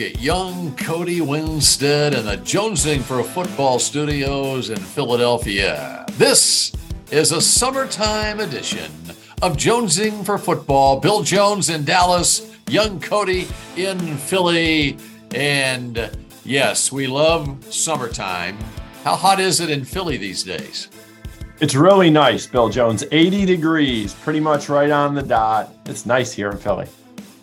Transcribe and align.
at 0.00 0.20
young 0.20 0.76
Cody 0.76 1.20
Winstead 1.20 2.14
and 2.14 2.26
the 2.26 2.36
Jonesing 2.36 3.02
for 3.02 3.22
Football 3.22 3.78
Studios 3.78 4.70
in 4.70 4.76
Philadelphia. 4.76 6.06
This 6.12 6.72
is 7.10 7.32
a 7.32 7.40
summertime 7.40 8.40
edition 8.40 8.90
of 9.42 9.56
Jonesing 9.56 10.24
for 10.24 10.38
Football. 10.38 11.00
Bill 11.00 11.22
Jones 11.22 11.68
in 11.68 11.84
Dallas, 11.84 12.54
young 12.68 13.00
Cody 13.00 13.48
in 13.76 14.16
Philly. 14.16 14.96
And 15.34 16.10
yes, 16.44 16.92
we 16.92 17.06
love 17.06 17.64
summertime. 17.72 18.58
How 19.04 19.16
hot 19.16 19.40
is 19.40 19.60
it 19.60 19.68
in 19.68 19.84
Philly 19.84 20.16
these 20.16 20.42
days? 20.42 20.88
It's 21.60 21.74
really 21.74 22.10
nice, 22.10 22.46
Bill 22.46 22.68
Jones. 22.68 23.04
80 23.10 23.46
degrees, 23.46 24.14
pretty 24.14 24.40
much 24.40 24.68
right 24.68 24.90
on 24.90 25.14
the 25.14 25.22
dot. 25.22 25.74
It's 25.86 26.06
nice 26.06 26.32
here 26.32 26.50
in 26.50 26.58
Philly. 26.58 26.86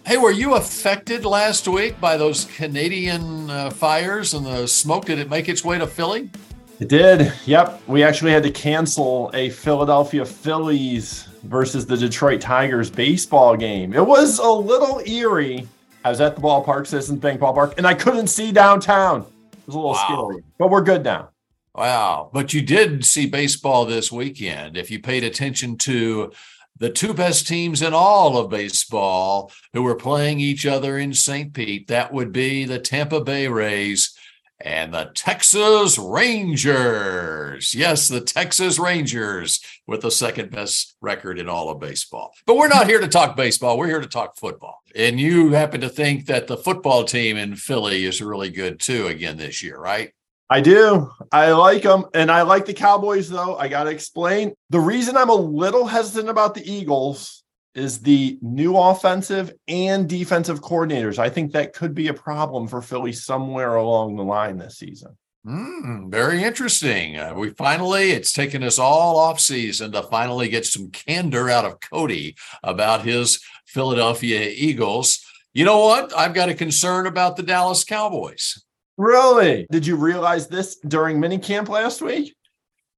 Hey, 0.10 0.18
were 0.18 0.32
you 0.32 0.56
affected 0.56 1.24
last 1.24 1.68
week 1.68 2.02
by 2.02 2.18
those 2.18 2.46
Canadian 2.46 3.48
uh, 3.48 3.70
fires 3.70 4.34
and 4.34 4.44
the 4.44 4.66
smoke? 4.66 5.06
Did 5.06 5.20
it 5.20 5.30
make 5.30 5.48
its 5.48 5.64
way 5.64 5.78
to 5.78 5.86
Philly? 5.86 6.32
It 6.80 6.90
did. 6.90 7.32
Yep. 7.46 7.84
We 7.86 8.02
actually 8.02 8.32
had 8.32 8.42
to 8.42 8.50
cancel 8.50 9.30
a 9.36 9.52
Philadelphia 9.52 10.26
Phillies 10.26 11.28
versus 11.44 11.86
the 11.86 11.96
Detroit 11.96 12.42
Tigers 12.42 12.90
baseball 12.90 13.56
game. 13.56 13.94
It 13.94 14.04
was 14.04 14.40
a 14.40 14.50
little 14.50 15.00
eerie. 15.06 15.68
I 16.04 16.10
was 16.10 16.22
at 16.22 16.36
the 16.36 16.42
ballpark, 16.42 16.88
Citizens 16.88 17.20
Bank 17.20 17.40
Ballpark, 17.40 17.78
and 17.78 17.86
I 17.86 17.94
couldn't 17.94 18.30
see 18.30 18.52
downtown. 18.52 19.22
It 19.22 19.68
was 19.68 19.76
a 19.76 19.78
little 19.78 19.92
wow. 19.92 20.08
scary, 20.08 20.44
but 20.58 20.72
we're 20.72 20.82
good 20.82 21.04
now. 21.04 21.30
Wow. 21.76 22.32
But 22.34 22.52
you 22.52 22.64
did 22.64 23.06
see 23.06 23.28
baseball 23.28 23.86
this 23.86 24.12
weekend. 24.12 24.76
If 24.76 24.90
you 24.90 25.00
paid 25.00 25.24
attention 25.24 25.78
to 25.78 26.32
the 26.80 26.90
two 26.90 27.14
best 27.14 27.48
teams 27.48 27.82
in 27.82 27.94
all 27.94 28.38
of 28.38 28.50
baseball 28.50 29.52
who 29.74 29.84
were 29.84 29.96
playing 29.96 30.40
each 30.40 30.66
other 30.66 30.98
in 30.98 31.14
St. 31.14 31.54
Pete. 31.54 31.88
That 31.88 32.14
would 32.14 32.32
be 32.32 32.66
the 32.66 32.80
Tampa 32.80 33.22
Bay 33.22 33.48
Rays 33.48 34.16
and 34.62 34.94
the 34.94 35.12
Texas 35.14 35.98
Rangers. 35.98 37.74
Yes, 37.74 38.08
the 38.08 38.22
Texas 38.22 38.78
Rangers 38.78 39.62
with 39.88 40.02
the 40.02 40.12
second 40.12 40.52
best 40.52 40.96
record 41.02 41.40
in 41.40 41.48
all 41.48 41.70
of 41.70 41.80
baseball. 41.80 42.34
But 42.46 42.58
we're 42.58 42.68
not 42.68 42.88
here 42.88 43.00
to 43.00 43.08
talk 43.08 43.36
baseball. 43.36 43.78
We're 43.78 43.88
here 43.88 44.02
to 44.02 44.08
talk 44.08 44.38
football. 44.38 44.82
And 44.96 45.20
you 45.20 45.52
happen 45.52 45.82
to 45.82 45.90
think 45.90 46.26
that 46.26 46.48
the 46.48 46.58
football 46.58 47.04
team 47.04 47.38
in 47.38 47.56
Philly 47.56 48.06
is 48.06 48.22
really 48.22 48.50
good 48.50 48.80
too 48.80 49.08
again 49.08 49.38
this 49.38 49.64
year, 49.64 49.78
right? 49.78 50.12
I 50.50 50.62
do. 50.62 51.12
I 51.32 51.52
like 51.52 51.84
them. 51.84 52.06
And 52.14 52.32
I 52.32 52.42
like 52.42 52.66
the 52.66 52.74
Cowboys, 52.74 53.30
though. 53.30 53.56
I 53.58 53.68
got 53.68 53.84
to 53.84 53.92
explain. 53.92 54.54
The 54.70 54.80
reason 54.80 55.16
I'm 55.16 55.30
a 55.30 55.36
little 55.36 55.86
hesitant 55.86 56.30
about 56.30 56.56
the 56.56 56.70
Eagles 56.70 57.44
is 57.76 58.00
the 58.00 58.40
new 58.42 58.76
offensive 58.76 59.54
and 59.68 60.10
defensive 60.10 60.60
coordinators. 60.60 61.20
I 61.20 61.30
think 61.30 61.52
that 61.52 61.74
could 61.74 61.94
be 61.94 62.08
a 62.08 62.14
problem 62.14 62.68
for 62.68 62.82
Philly 62.82 63.14
somewhere 63.14 63.76
along 63.76 64.16
the 64.16 64.24
line 64.24 64.58
this 64.58 64.78
season. 64.78 65.16
Mm, 65.46 66.12
very 66.12 66.44
interesting. 66.44 67.18
Uh, 67.18 67.34
we 67.36 67.52
finally, 67.52 68.12
it's 68.12 68.34
taken 68.34 68.64
us 68.64 68.78
all 68.78 69.18
off 69.18 69.40
season 69.40 69.92
to 69.92 70.04
finally 70.04 70.50
get 70.50 70.66
some 70.66 70.90
candor 70.90 71.50
out 71.50 71.66
of 71.66 71.80
Cody 71.80 72.36
about 72.64 73.06
his 73.06 73.40
Philadelphia 73.66 74.52
Eagles. 74.54 75.24
You 75.54 75.64
know 75.66 75.80
what? 75.86 76.16
I've 76.18 76.34
got 76.34 76.50
a 76.50 76.54
concern 76.54 77.08
about 77.08 77.38
the 77.38 77.44
Dallas 77.44 77.84
Cowboys. 77.84 78.64
Really? 79.00 79.66
Did 79.72 79.88
you 79.88 79.96
realize 79.96 80.48
this 80.48 80.76
during 80.76 81.20
minicamp 81.20 81.70
last 81.70 82.02
week? 82.02 82.36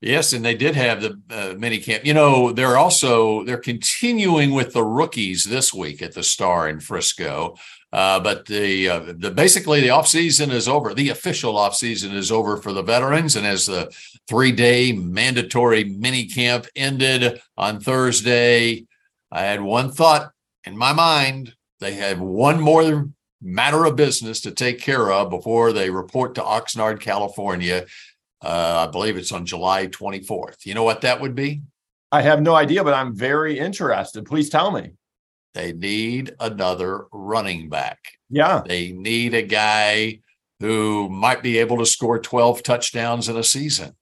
Yes, 0.01 0.33
and 0.33 0.43
they 0.43 0.55
did 0.55 0.75
have 0.75 0.99
the 0.99 1.21
uh, 1.29 1.53
mini 1.59 1.77
camp. 1.77 2.03
You 2.03 2.15
know, 2.15 2.51
they're 2.51 2.75
also 2.75 3.43
they're 3.43 3.59
continuing 3.59 4.49
with 4.49 4.73
the 4.73 4.83
rookies 4.83 5.43
this 5.43 5.71
week 5.71 6.01
at 6.01 6.15
the 6.15 6.23
Star 6.23 6.67
in 6.69 6.79
Frisco. 6.79 7.55
Uh, 7.93 8.19
but 8.19 8.47
the 8.47 8.89
uh, 8.89 9.13
the 9.15 9.29
basically 9.29 9.79
the 9.79 9.91
off 9.91 10.07
season 10.07 10.49
is 10.49 10.67
over. 10.67 10.95
The 10.95 11.09
official 11.09 11.55
off 11.55 11.75
season 11.75 12.15
is 12.15 12.31
over 12.31 12.57
for 12.57 12.73
the 12.73 12.81
veterans, 12.81 13.35
and 13.35 13.45
as 13.45 13.67
the 13.67 13.95
three 14.27 14.51
day 14.51 14.91
mandatory 14.93 15.83
mini 15.83 16.25
camp 16.25 16.65
ended 16.75 17.39
on 17.57 17.79
Thursday, 17.79 18.87
I 19.31 19.41
had 19.41 19.61
one 19.61 19.91
thought 19.91 20.31
in 20.63 20.75
my 20.75 20.93
mind. 20.93 21.53
They 21.79 21.93
have 21.93 22.19
one 22.19 22.59
more 22.59 23.11
matter 23.41 23.85
of 23.85 23.95
business 23.95 24.41
to 24.41 24.51
take 24.51 24.79
care 24.79 25.11
of 25.11 25.29
before 25.29 25.73
they 25.73 25.89
report 25.89 26.35
to 26.35 26.41
Oxnard, 26.41 26.99
California. 26.99 27.85
Uh, 28.43 28.85
I 28.87 28.91
believe 28.91 29.17
it's 29.17 29.31
on 29.31 29.45
July 29.45 29.87
24th. 29.87 30.65
You 30.65 30.73
know 30.73 30.83
what 30.83 31.01
that 31.01 31.21
would 31.21 31.35
be? 31.35 31.61
I 32.11 32.21
have 32.21 32.41
no 32.41 32.55
idea, 32.55 32.83
but 32.83 32.93
I'm 32.93 33.15
very 33.15 33.57
interested. 33.57 34.25
Please 34.25 34.49
tell 34.49 34.71
me. 34.71 34.91
They 35.53 35.73
need 35.73 36.35
another 36.39 37.05
running 37.11 37.69
back. 37.69 37.99
Yeah. 38.29 38.61
They 38.65 38.91
need 38.91 39.33
a 39.33 39.41
guy 39.41 40.19
who 40.59 41.09
might 41.09 41.43
be 41.43 41.57
able 41.57 41.77
to 41.77 41.85
score 41.85 42.19
12 42.19 42.63
touchdowns 42.63 43.27
in 43.27 43.35
a 43.35 43.43
season. 43.43 43.95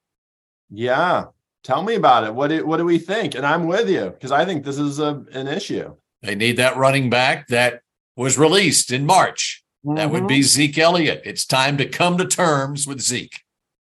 Yeah. 0.70 1.26
Tell 1.64 1.84
me 1.84 1.96
about 1.96 2.24
it. 2.24 2.34
What 2.34 2.50
do, 2.50 2.66
what 2.66 2.78
do 2.78 2.86
we 2.86 3.00
think? 3.00 3.36
And 3.36 3.46
I'm 3.46 3.66
with 3.66 3.90
you 3.90 4.10
because 4.10 4.32
I 4.32 4.46
think 4.46 4.64
this 4.64 4.78
is 4.78 5.00
a, 5.00 5.24
an 5.34 5.48
issue. 5.48 5.96
They 6.22 6.36
need 6.36 6.58
that 6.58 6.78
running 6.78 7.10
back 7.10 7.48
that 7.48 7.82
was 8.20 8.38
released 8.38 8.92
in 8.92 9.06
March. 9.06 9.64
Mm-hmm. 9.86 9.96
That 9.96 10.12
would 10.12 10.28
be 10.28 10.40
mm-hmm. 10.40 10.44
Zeke 10.44 10.78
Elliott. 10.78 11.22
It's 11.24 11.46
time 11.46 11.78
to 11.78 11.88
come 11.88 12.18
to 12.18 12.26
terms 12.26 12.86
with 12.86 13.00
Zeke. 13.00 13.40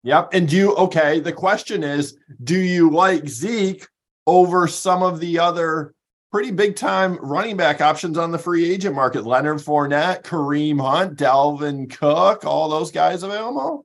Yep. 0.03 0.29
And 0.33 0.47
do 0.47 0.55
you, 0.55 0.75
okay, 0.75 1.19
the 1.19 1.33
question 1.33 1.83
is 1.83 2.15
do 2.43 2.57
you 2.57 2.91
like 2.91 3.27
Zeke 3.27 3.87
over 4.27 4.67
some 4.67 5.01
of 5.01 5.19
the 5.19 5.39
other 5.39 5.95
pretty 6.31 6.51
big 6.51 6.75
time 6.75 7.17
running 7.17 7.57
back 7.57 7.81
options 7.81 8.19
on 8.19 8.31
the 8.31 8.37
free 8.37 8.71
agent 8.71 8.93
market? 8.93 9.25
Leonard 9.25 9.57
Fournette, 9.57 10.21
Kareem 10.21 10.79
Hunt, 10.79 11.17
Dalvin 11.17 11.89
Cook, 11.89 12.45
all 12.45 12.69
those 12.69 12.91
guys 12.91 13.23
available? 13.23 13.83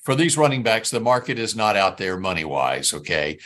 For 0.00 0.16
these 0.16 0.36
running 0.36 0.64
backs, 0.64 0.90
the 0.90 0.98
market 0.98 1.38
is 1.38 1.54
not 1.54 1.76
out 1.76 1.98
there 1.98 2.18
money 2.18 2.44
wise. 2.44 2.92
Okay. 2.92 3.38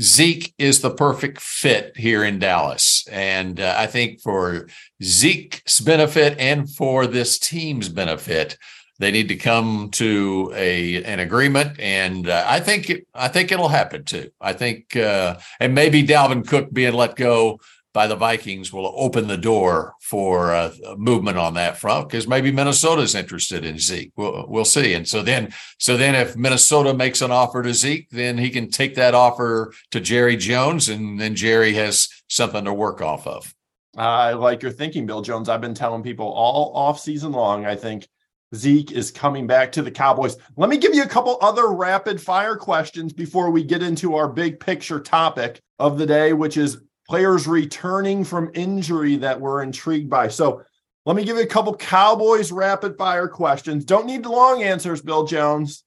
Zeke 0.00 0.52
is 0.58 0.80
the 0.80 0.90
perfect 0.90 1.40
fit 1.40 1.96
here 1.96 2.24
in 2.24 2.38
Dallas. 2.38 3.06
And 3.10 3.60
uh, 3.60 3.74
I 3.76 3.86
think 3.86 4.20
for 4.20 4.68
Zeke's 5.02 5.80
benefit 5.80 6.38
and 6.38 6.68
for 6.68 7.06
this 7.06 7.38
team's 7.38 7.88
benefit, 7.88 8.58
they 8.98 9.10
need 9.10 9.28
to 9.28 9.36
come 9.36 9.90
to 9.92 10.52
a 10.54 11.02
an 11.02 11.18
agreement, 11.18 11.80
and 11.80 12.28
uh, 12.28 12.44
I 12.46 12.60
think 12.60 12.90
it, 12.90 13.06
I 13.12 13.26
think 13.26 13.50
it'll 13.50 13.68
happen 13.68 14.04
too. 14.04 14.30
I 14.40 14.52
think, 14.52 14.96
uh, 14.96 15.38
and 15.58 15.74
maybe 15.74 16.06
Dalvin 16.06 16.46
Cook 16.46 16.72
being 16.72 16.94
let 16.94 17.16
go 17.16 17.58
by 17.94 18.08
the 18.08 18.16
Vikings 18.16 18.72
will 18.72 18.92
open 18.96 19.28
the 19.28 19.36
door 19.36 19.94
for 20.00 20.52
uh, 20.52 20.72
movement 20.98 21.38
on 21.38 21.54
that 21.54 21.78
front 21.78 22.08
because 22.08 22.26
maybe 22.26 22.50
Minnesota's 22.50 23.14
interested 23.14 23.64
in 23.64 23.78
Zeke. 23.78 24.12
We'll, 24.16 24.46
we'll 24.48 24.64
see. 24.64 24.94
And 24.94 25.08
so 25.08 25.22
then, 25.22 25.54
so 25.78 25.96
then 25.96 26.16
if 26.16 26.36
Minnesota 26.36 26.92
makes 26.92 27.22
an 27.22 27.30
offer 27.30 27.62
to 27.62 27.72
Zeke, 27.72 28.10
then 28.10 28.36
he 28.36 28.50
can 28.50 28.68
take 28.68 28.96
that 28.96 29.14
offer 29.14 29.72
to 29.92 30.00
Jerry 30.00 30.36
Jones, 30.36 30.88
and 30.88 31.18
then 31.18 31.36
Jerry 31.36 31.72
has 31.74 32.08
something 32.28 32.64
to 32.64 32.74
work 32.74 33.00
off 33.00 33.26
of. 33.28 33.54
I 33.96 34.32
like 34.32 34.60
your 34.60 34.72
thinking, 34.72 35.06
Bill 35.06 35.22
Jones. 35.22 35.48
I've 35.48 35.60
been 35.60 35.72
telling 35.72 36.02
people 36.02 36.26
all 36.26 36.76
off 36.76 36.98
season 36.98 37.30
long. 37.30 37.64
I 37.64 37.76
think 37.76 38.08
Zeke 38.56 38.90
is 38.90 39.12
coming 39.12 39.46
back 39.46 39.70
to 39.72 39.82
the 39.82 39.90
Cowboys. 39.90 40.36
Let 40.56 40.68
me 40.68 40.78
give 40.78 40.94
you 40.94 41.04
a 41.04 41.08
couple 41.08 41.38
other 41.40 41.68
rapid 41.68 42.20
fire 42.20 42.56
questions 42.56 43.12
before 43.12 43.50
we 43.50 43.62
get 43.62 43.84
into 43.84 44.16
our 44.16 44.28
big 44.28 44.58
picture 44.58 44.98
topic 44.98 45.60
of 45.78 45.96
the 45.96 46.06
day, 46.06 46.32
which 46.32 46.56
is 46.56 46.78
players 47.08 47.46
returning 47.46 48.24
from 48.24 48.50
injury 48.54 49.16
that 49.16 49.40
we're 49.40 49.62
intrigued 49.62 50.10
by. 50.10 50.28
So 50.28 50.62
let 51.06 51.16
me 51.16 51.24
give 51.24 51.36
you 51.36 51.42
a 51.42 51.46
couple 51.46 51.76
Cowboys 51.76 52.50
rapid 52.50 52.96
fire 52.96 53.28
questions. 53.28 53.84
Don't 53.84 54.06
need 54.06 54.22
the 54.22 54.30
long 54.30 54.62
answers, 54.62 55.02
Bill 55.02 55.26
Jones. 55.26 55.84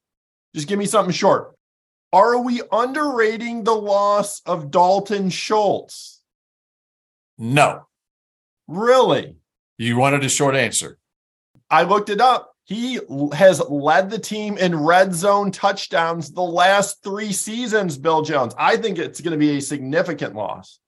Just 0.54 0.68
give 0.68 0.78
me 0.78 0.86
something 0.86 1.14
short. 1.14 1.56
Are 2.14 2.38
we 2.40 2.62
underrating 2.72 3.64
the 3.64 3.75
loss 3.75 4.42
of 4.46 4.72
Dalton 4.72 5.30
Schultz? 5.30 6.22
No. 7.38 7.88
Really? 8.68 9.36
You 9.78 9.98
wanted 9.98 10.24
a 10.24 10.30
short 10.30 10.56
answer. 10.56 10.98
I 11.70 11.84
looked 11.84 12.10
it 12.10 12.22
up. 12.22 12.54
He 12.63 13.00
has 13.34 13.62
led 13.70 14.10
the 14.10 14.20
team 14.20 14.58
in 14.58 14.75
red 14.75 15.13
zone 15.13 15.52
touchdowns 15.52 16.31
the 16.31 16.42
last 16.42 17.02
three 17.02 17.31
seasons, 17.31 17.98
Bill 17.98 18.22
Jones. 18.22 18.54
I 18.58 18.78
think 18.78 18.98
it's 18.98 19.22
going 19.22 19.31
to 19.31 19.38
be 19.38 19.58
a 19.58 19.62
significant 19.62 20.36
loss 20.36 20.80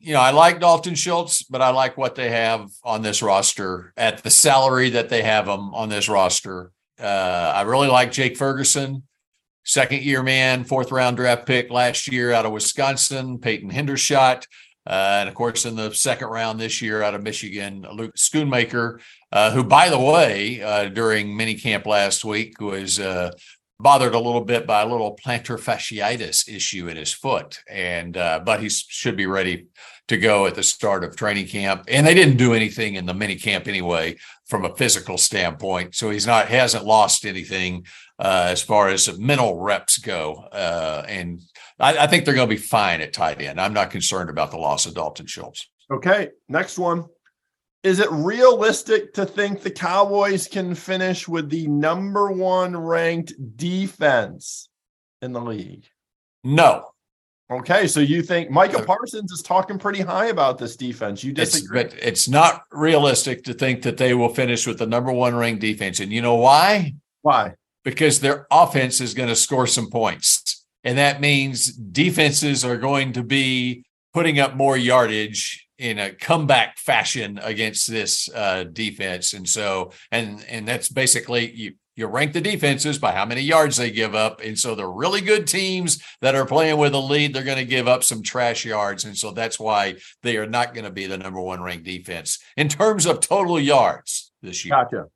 you 0.00 0.12
know, 0.12 0.20
I 0.20 0.30
like 0.30 0.60
Dalton 0.60 0.94
Schultz, 0.94 1.42
but 1.42 1.60
I 1.60 1.70
like 1.70 1.96
what 1.96 2.14
they 2.14 2.30
have 2.30 2.70
on 2.84 3.02
this 3.02 3.22
roster 3.22 3.92
at 3.96 4.22
the 4.22 4.30
salary 4.30 4.90
that 4.90 5.08
they 5.08 5.22
have 5.22 5.46
them 5.46 5.74
on 5.74 5.88
this 5.88 6.08
roster. 6.08 6.70
Uh, 7.00 7.52
I 7.54 7.62
really 7.62 7.88
like 7.88 8.12
Jake 8.12 8.36
Ferguson, 8.36 9.02
second 9.64 10.02
year 10.02 10.22
man, 10.22 10.64
fourth 10.64 10.92
round 10.92 11.16
draft 11.16 11.46
pick 11.46 11.70
last 11.70 12.10
year 12.10 12.32
out 12.32 12.46
of 12.46 12.52
Wisconsin, 12.52 13.38
Peyton 13.38 13.70
Hendershot. 13.70 14.44
Uh, 14.86 15.18
and 15.20 15.28
of 15.28 15.34
course, 15.34 15.66
in 15.66 15.76
the 15.76 15.92
second 15.92 16.28
round 16.28 16.58
this 16.58 16.80
year 16.80 17.02
out 17.02 17.14
of 17.14 17.22
Michigan, 17.22 17.84
Luke 17.92 18.14
Schoonmaker, 18.16 19.00
uh, 19.32 19.50
who, 19.50 19.62
by 19.62 19.90
the 19.90 19.98
way, 19.98 20.62
uh, 20.62 20.88
during 20.88 21.28
minicamp 21.28 21.84
last 21.84 22.24
week 22.24 22.58
was 22.60 22.98
uh, 22.98 23.30
bothered 23.80 24.14
a 24.14 24.18
little 24.18 24.44
bit 24.44 24.66
by 24.66 24.82
a 24.82 24.88
little 24.88 25.16
plantar 25.16 25.58
fasciitis 25.58 26.48
issue 26.48 26.88
in 26.88 26.96
his 26.96 27.12
foot, 27.12 27.58
and 27.68 28.16
uh, 28.16 28.40
but 28.44 28.60
he 28.60 28.68
should 28.68 29.16
be 29.16 29.26
ready 29.26 29.66
to 30.08 30.16
go 30.16 30.46
at 30.46 30.54
the 30.54 30.62
start 30.62 31.04
of 31.04 31.14
training 31.14 31.46
camp. 31.46 31.84
And 31.86 32.06
they 32.06 32.14
didn't 32.14 32.38
do 32.38 32.54
anything 32.54 32.94
in 32.94 33.06
the 33.06 33.14
mini 33.14 33.36
camp 33.36 33.68
anyway 33.68 34.16
from 34.46 34.64
a 34.64 34.74
physical 34.74 35.18
standpoint. 35.18 35.94
So 35.94 36.10
he's 36.10 36.26
not 36.26 36.48
hasn't 36.48 36.84
lost 36.84 37.24
anything 37.24 37.86
uh, 38.18 38.48
as 38.48 38.62
far 38.62 38.88
as 38.88 39.18
mental 39.18 39.60
reps 39.60 39.98
go. 39.98 40.46
Uh, 40.50 41.04
and 41.06 41.40
I, 41.78 41.98
I, 41.98 42.06
think 42.06 42.24
they're 42.24 42.34
going 42.34 42.48
to 42.48 42.54
be 42.54 42.60
fine 42.60 43.00
at 43.00 43.12
tight 43.12 43.40
end. 43.40 43.60
I'm 43.60 43.74
not 43.74 43.90
concerned 43.90 44.30
about 44.30 44.50
the 44.50 44.56
loss 44.56 44.86
of 44.86 44.94
Dalton 44.94 45.26
Schultz. 45.26 45.68
Okay, 45.90 46.30
next 46.48 46.78
one. 46.78 47.04
Is 47.84 48.00
it 48.00 48.10
realistic 48.10 49.14
to 49.14 49.24
think 49.24 49.60
the 49.60 49.70
Cowboys 49.70 50.48
can 50.48 50.74
finish 50.74 51.28
with 51.28 51.48
the 51.48 51.66
number 51.68 52.30
one 52.32 52.76
ranked 52.76 53.34
defense 53.56 54.68
in 55.22 55.32
the 55.32 55.40
league? 55.40 55.86
No. 56.42 56.90
Okay, 57.50 57.86
so 57.86 58.00
you 58.00 58.22
think 58.22 58.50
Micah 58.50 58.82
Parsons 58.82 59.32
is 59.32 59.42
talking 59.42 59.78
pretty 59.78 60.00
high 60.00 60.26
about 60.26 60.58
this 60.58 60.76
defense? 60.76 61.24
You 61.24 61.32
disagree? 61.32 61.80
It's, 61.80 61.94
but 61.94 62.02
it's 62.02 62.28
not 62.28 62.62
realistic 62.72 63.44
to 63.44 63.54
think 63.54 63.82
that 63.82 63.96
they 63.96 64.12
will 64.12 64.34
finish 64.34 64.66
with 64.66 64.78
the 64.78 64.86
number 64.86 65.12
one 65.12 65.34
ranked 65.34 65.62
defense, 65.62 66.00
and 66.00 66.12
you 66.12 66.20
know 66.20 66.34
why? 66.34 66.94
Why? 67.22 67.54
Because 67.84 68.20
their 68.20 68.46
offense 68.50 69.00
is 69.00 69.14
going 69.14 69.30
to 69.30 69.36
score 69.36 69.66
some 69.66 69.88
points, 69.88 70.66
and 70.84 70.98
that 70.98 71.22
means 71.22 71.68
defenses 71.72 72.66
are 72.66 72.76
going 72.76 73.14
to 73.14 73.22
be 73.22 73.84
putting 74.12 74.38
up 74.38 74.54
more 74.54 74.76
yardage 74.76 75.67
in 75.78 75.98
a 75.98 76.12
comeback 76.12 76.78
fashion 76.78 77.38
against 77.42 77.90
this 77.90 78.28
uh, 78.34 78.64
defense, 78.64 79.32
and 79.32 79.48
so 79.48 79.92
and 80.10 80.44
and 80.48 80.66
that's 80.66 80.88
basically 80.88 81.50
you 81.52 81.74
you 81.98 82.06
rank 82.06 82.32
the 82.32 82.40
defenses 82.40 82.96
by 82.96 83.10
how 83.10 83.26
many 83.26 83.40
yards 83.40 83.76
they 83.76 83.90
give 83.90 84.14
up. 84.14 84.40
And 84.40 84.56
so 84.56 84.76
the 84.76 84.86
really 84.86 85.20
good 85.20 85.48
teams 85.48 86.00
that 86.20 86.36
are 86.36 86.46
playing 86.46 86.78
with 86.78 86.94
a 86.94 86.98
lead, 86.98 87.34
they're 87.34 87.42
going 87.42 87.58
to 87.58 87.64
give 87.64 87.88
up 87.88 88.04
some 88.04 88.22
trash 88.22 88.64
yards. 88.64 89.04
And 89.04 89.18
so 89.18 89.32
that's 89.32 89.58
why 89.58 89.96
they 90.22 90.36
are 90.36 90.46
not 90.46 90.74
going 90.74 90.84
to 90.84 90.92
be 90.92 91.08
the 91.08 91.18
number 91.18 91.40
one 91.40 91.60
ranked 91.60 91.84
defense 91.84 92.38
in 92.56 92.68
terms 92.68 93.04
of 93.04 93.18
total 93.18 93.58
yards 93.58 94.30
this 94.42 94.64
year. 94.64 94.76
Gotcha. 94.76 95.06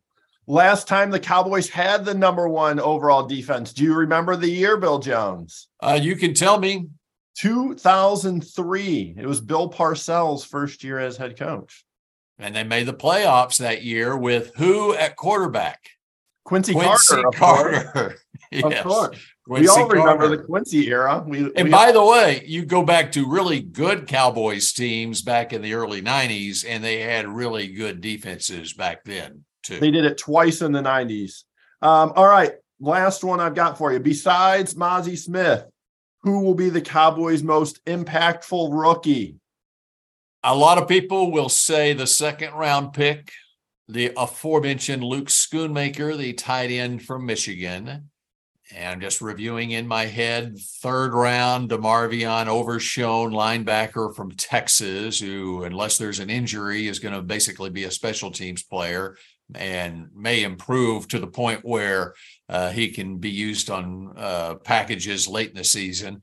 Last 0.48 0.88
time 0.88 1.12
the 1.12 1.20
Cowboys 1.20 1.68
had 1.68 2.04
the 2.04 2.14
number 2.14 2.48
one 2.48 2.80
overall 2.80 3.28
defense. 3.28 3.72
Do 3.72 3.84
you 3.84 3.94
remember 3.94 4.34
the 4.34 4.50
year, 4.50 4.76
Bill 4.76 4.98
Jones? 4.98 5.68
Uh, 5.80 6.00
you 6.02 6.16
can 6.16 6.34
tell 6.34 6.58
me. 6.58 6.88
2003. 7.36 9.14
It 9.18 9.26
was 9.26 9.40
Bill 9.40 9.70
Parcells' 9.70 10.46
first 10.46 10.84
year 10.84 10.98
as 10.98 11.16
head 11.16 11.38
coach. 11.38 11.84
And 12.38 12.54
they 12.54 12.64
made 12.64 12.86
the 12.86 12.94
playoffs 12.94 13.58
that 13.58 13.82
year 13.82 14.16
with 14.16 14.52
who 14.56 14.94
at 14.94 15.16
quarterback? 15.16 15.80
Quincy, 16.44 16.72
Quincy 16.72 17.22
Carter. 17.22 17.28
Of 17.28 17.34
Carter. 17.34 17.90
Course. 17.92 18.24
yes. 18.50 18.64
Of 18.64 18.84
course. 18.84 19.18
Quincy 19.46 19.62
we 19.62 19.68
all 19.68 19.88
remember 19.88 20.28
the 20.28 20.38
Quincy 20.38 20.88
era. 20.88 21.24
We, 21.26 21.50
and 21.56 21.64
we 21.64 21.70
by 21.70 21.92
the 21.92 22.04
way, 22.04 22.44
you 22.46 22.64
go 22.64 22.82
back 22.82 23.12
to 23.12 23.28
really 23.28 23.60
good 23.60 24.06
Cowboys 24.06 24.72
teams 24.72 25.22
back 25.22 25.52
in 25.52 25.62
the 25.62 25.74
early 25.74 26.00
90s, 26.00 26.64
and 26.66 26.82
they 26.82 27.00
had 27.00 27.26
really 27.28 27.68
good 27.68 28.00
defenses 28.00 28.72
back 28.72 29.04
then, 29.04 29.44
too. 29.62 29.80
They 29.80 29.90
did 29.90 30.04
it 30.04 30.18
twice 30.18 30.62
in 30.62 30.72
the 30.72 30.82
90s. 30.82 31.44
Um, 31.80 32.12
all 32.14 32.28
right. 32.28 32.52
Last 32.80 33.24
one 33.24 33.40
I've 33.40 33.54
got 33.54 33.78
for 33.78 33.92
you. 33.92 34.00
Besides 34.00 34.74
Mazi 34.74 35.16
Smith, 35.16 35.64
who 36.22 36.40
will 36.40 36.54
be 36.54 36.68
the 36.68 36.80
Cowboys' 36.80 37.42
most 37.42 37.84
impactful 37.84 38.68
rookie? 38.72 39.36
A 40.44 40.54
lot 40.54 40.78
of 40.78 40.88
people 40.88 41.30
will 41.30 41.48
say 41.48 41.92
the 41.92 42.06
second 42.06 42.52
round 42.54 42.92
pick 42.92 43.32
the 43.88 44.12
aforementioned 44.16 45.04
Luke 45.04 45.28
Schoonmaker, 45.28 46.16
the 46.16 46.32
tight 46.32 46.70
end 46.70 47.02
from 47.02 47.26
Michigan. 47.26 48.10
And 48.74 48.88
I'm 48.88 49.00
just 49.00 49.20
reviewing 49.20 49.72
in 49.72 49.86
my 49.86 50.06
head, 50.06 50.58
third 50.58 51.12
round, 51.12 51.68
DeMarvion 51.68 52.46
Overshown 52.46 53.32
linebacker 53.32 54.14
from 54.14 54.30
Texas, 54.32 55.20
who, 55.20 55.64
unless 55.64 55.98
there's 55.98 56.20
an 56.20 56.30
injury, 56.30 56.86
is 56.86 56.98
going 56.98 57.14
to 57.14 57.20
basically 57.20 57.68
be 57.68 57.84
a 57.84 57.90
special 57.90 58.30
teams 58.30 58.62
player 58.62 59.16
and 59.54 60.08
may 60.14 60.42
improve 60.42 61.06
to 61.08 61.18
the 61.18 61.26
point 61.26 61.60
where 61.64 62.14
uh, 62.52 62.70
he 62.70 62.90
can 62.90 63.16
be 63.16 63.30
used 63.30 63.70
on 63.70 64.12
uh, 64.14 64.54
packages 64.56 65.26
late 65.26 65.48
in 65.48 65.56
the 65.56 65.64
season. 65.64 66.20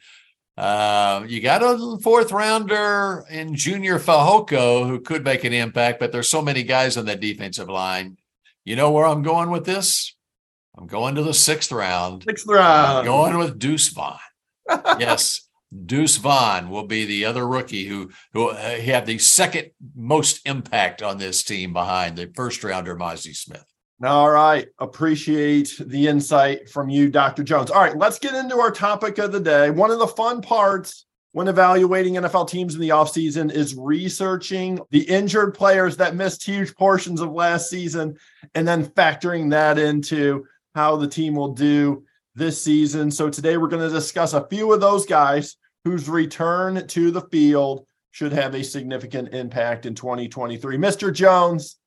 Uh, 0.56 1.26
you 1.28 1.42
got 1.42 1.64
a 1.64 1.98
fourth 2.04 2.32
rounder 2.32 3.26
in 3.32 3.56
Junior 3.56 3.98
Fehoko 3.98 4.88
who 4.88 5.00
could 5.00 5.24
make 5.24 5.44
an 5.44 5.54
impact, 5.54 6.00
but 6.00 6.12
there's 6.12 6.30
so 6.30 6.44
many 6.44 6.62
guys 6.62 6.98
on 6.98 7.06
that 7.06 7.20
defensive 7.20 7.68
line. 7.68 8.18
You 8.64 8.76
know 8.76 8.92
where 8.92 9.08
I'm 9.08 9.24
going 9.24 9.50
with 9.50 9.66
this? 9.66 10.16
I'm 10.78 10.86
going 10.86 11.16
to 11.16 11.24
the 11.24 11.34
sixth 11.34 11.72
round. 11.72 12.26
Sixth 12.28 12.46
round. 12.46 13.00
I'm 13.00 13.06
going 13.06 13.38
with 13.40 13.58
Deuce 13.58 13.88
Vaughn. 13.88 14.20
yes, 15.00 15.50
Deuce 15.86 16.18
Vaughn 16.18 16.70
will 16.70 16.86
be 16.86 17.06
the 17.06 17.26
other 17.26 17.48
rookie 17.48 17.86
who 17.86 18.12
who 18.34 18.50
uh, 18.50 18.80
had 18.80 19.08
the 19.08 19.18
second 19.18 19.72
most 19.96 20.46
impact 20.46 21.02
on 21.02 21.18
this 21.18 21.42
team 21.42 21.74
behind 21.74 22.18
the 22.18 22.32
first 22.36 22.64
rounder 22.64 22.96
Mazi 22.96 23.36
Smith. 23.36 23.66
All 24.02 24.32
right. 24.32 24.68
Appreciate 24.80 25.76
the 25.78 26.08
insight 26.08 26.70
from 26.70 26.90
you, 26.90 27.10
Dr. 27.10 27.44
Jones. 27.44 27.70
All 27.70 27.82
right, 27.82 27.98
let's 27.98 28.18
get 28.18 28.34
into 28.34 28.58
our 28.58 28.72
topic 28.72 29.18
of 29.18 29.34
the 29.34 29.42
day. 29.42 29.72
One 29.72 29.92
of 29.92 30.00
the 30.00 30.08
fun 30.08 30.42
parts 30.42 31.06
when 31.34 31.50
evaluating 31.50 32.14
NFL 32.14 32.50
teams 32.50 32.76
in 32.76 32.82
the 32.82 32.90
offseason 32.90 33.52
is 33.52 33.76
researching 33.76 34.80
the 34.92 35.02
injured 35.02 35.54
players 35.54 35.98
that 35.98 36.16
missed 36.16 36.46
huge 36.46 36.74
portions 36.76 37.20
of 37.20 37.32
last 37.32 37.70
season 37.70 38.18
and 38.56 38.68
then 38.68 38.86
factoring 38.86 39.50
that 39.52 39.78
into 39.78 40.46
how 40.76 40.96
the 40.96 41.08
team 41.08 41.36
will 41.36 41.54
do 41.54 42.04
this 42.36 42.64
season. 42.64 43.12
So 43.12 43.30
today 43.30 43.58
we're 43.58 43.68
going 43.68 43.88
to 43.88 43.94
discuss 43.94 44.34
a 44.34 44.48
few 44.48 44.72
of 44.72 44.80
those 44.80 45.06
guys 45.06 45.58
whose 45.84 46.08
return 46.08 46.88
to 46.88 47.12
the 47.12 47.22
field 47.22 47.86
should 48.12 48.32
have 48.32 48.56
a 48.56 48.64
significant 48.64 49.34
impact 49.34 49.86
in 49.86 49.94
2023. 49.94 50.78
Mr. 50.78 51.14
Jones, 51.14 51.79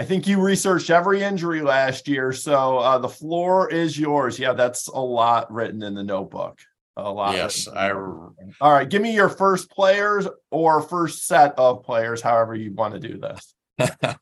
I 0.00 0.02
think 0.02 0.26
you 0.26 0.40
researched 0.40 0.88
every 0.88 1.22
injury 1.22 1.60
last 1.60 2.08
year, 2.08 2.32
so 2.32 2.78
uh, 2.78 2.96
the 2.96 3.08
floor 3.10 3.70
is 3.70 3.98
yours. 3.98 4.38
Yeah, 4.38 4.54
that's 4.54 4.88
a 4.88 4.98
lot 4.98 5.52
written 5.52 5.82
in 5.82 5.92
the 5.92 6.02
notebook. 6.02 6.58
A 6.96 7.10
lot. 7.12 7.34
Yes, 7.34 7.68
I. 7.68 7.90
All 7.90 8.32
right, 8.62 8.88
give 8.88 9.02
me 9.02 9.12
your 9.14 9.28
first 9.28 9.70
players 9.70 10.26
or 10.50 10.80
first 10.80 11.26
set 11.26 11.52
of 11.58 11.84
players, 11.84 12.22
however 12.22 12.54
you 12.54 12.72
want 12.72 12.94
to 12.94 13.08
do 13.08 13.18
this. 13.18 13.54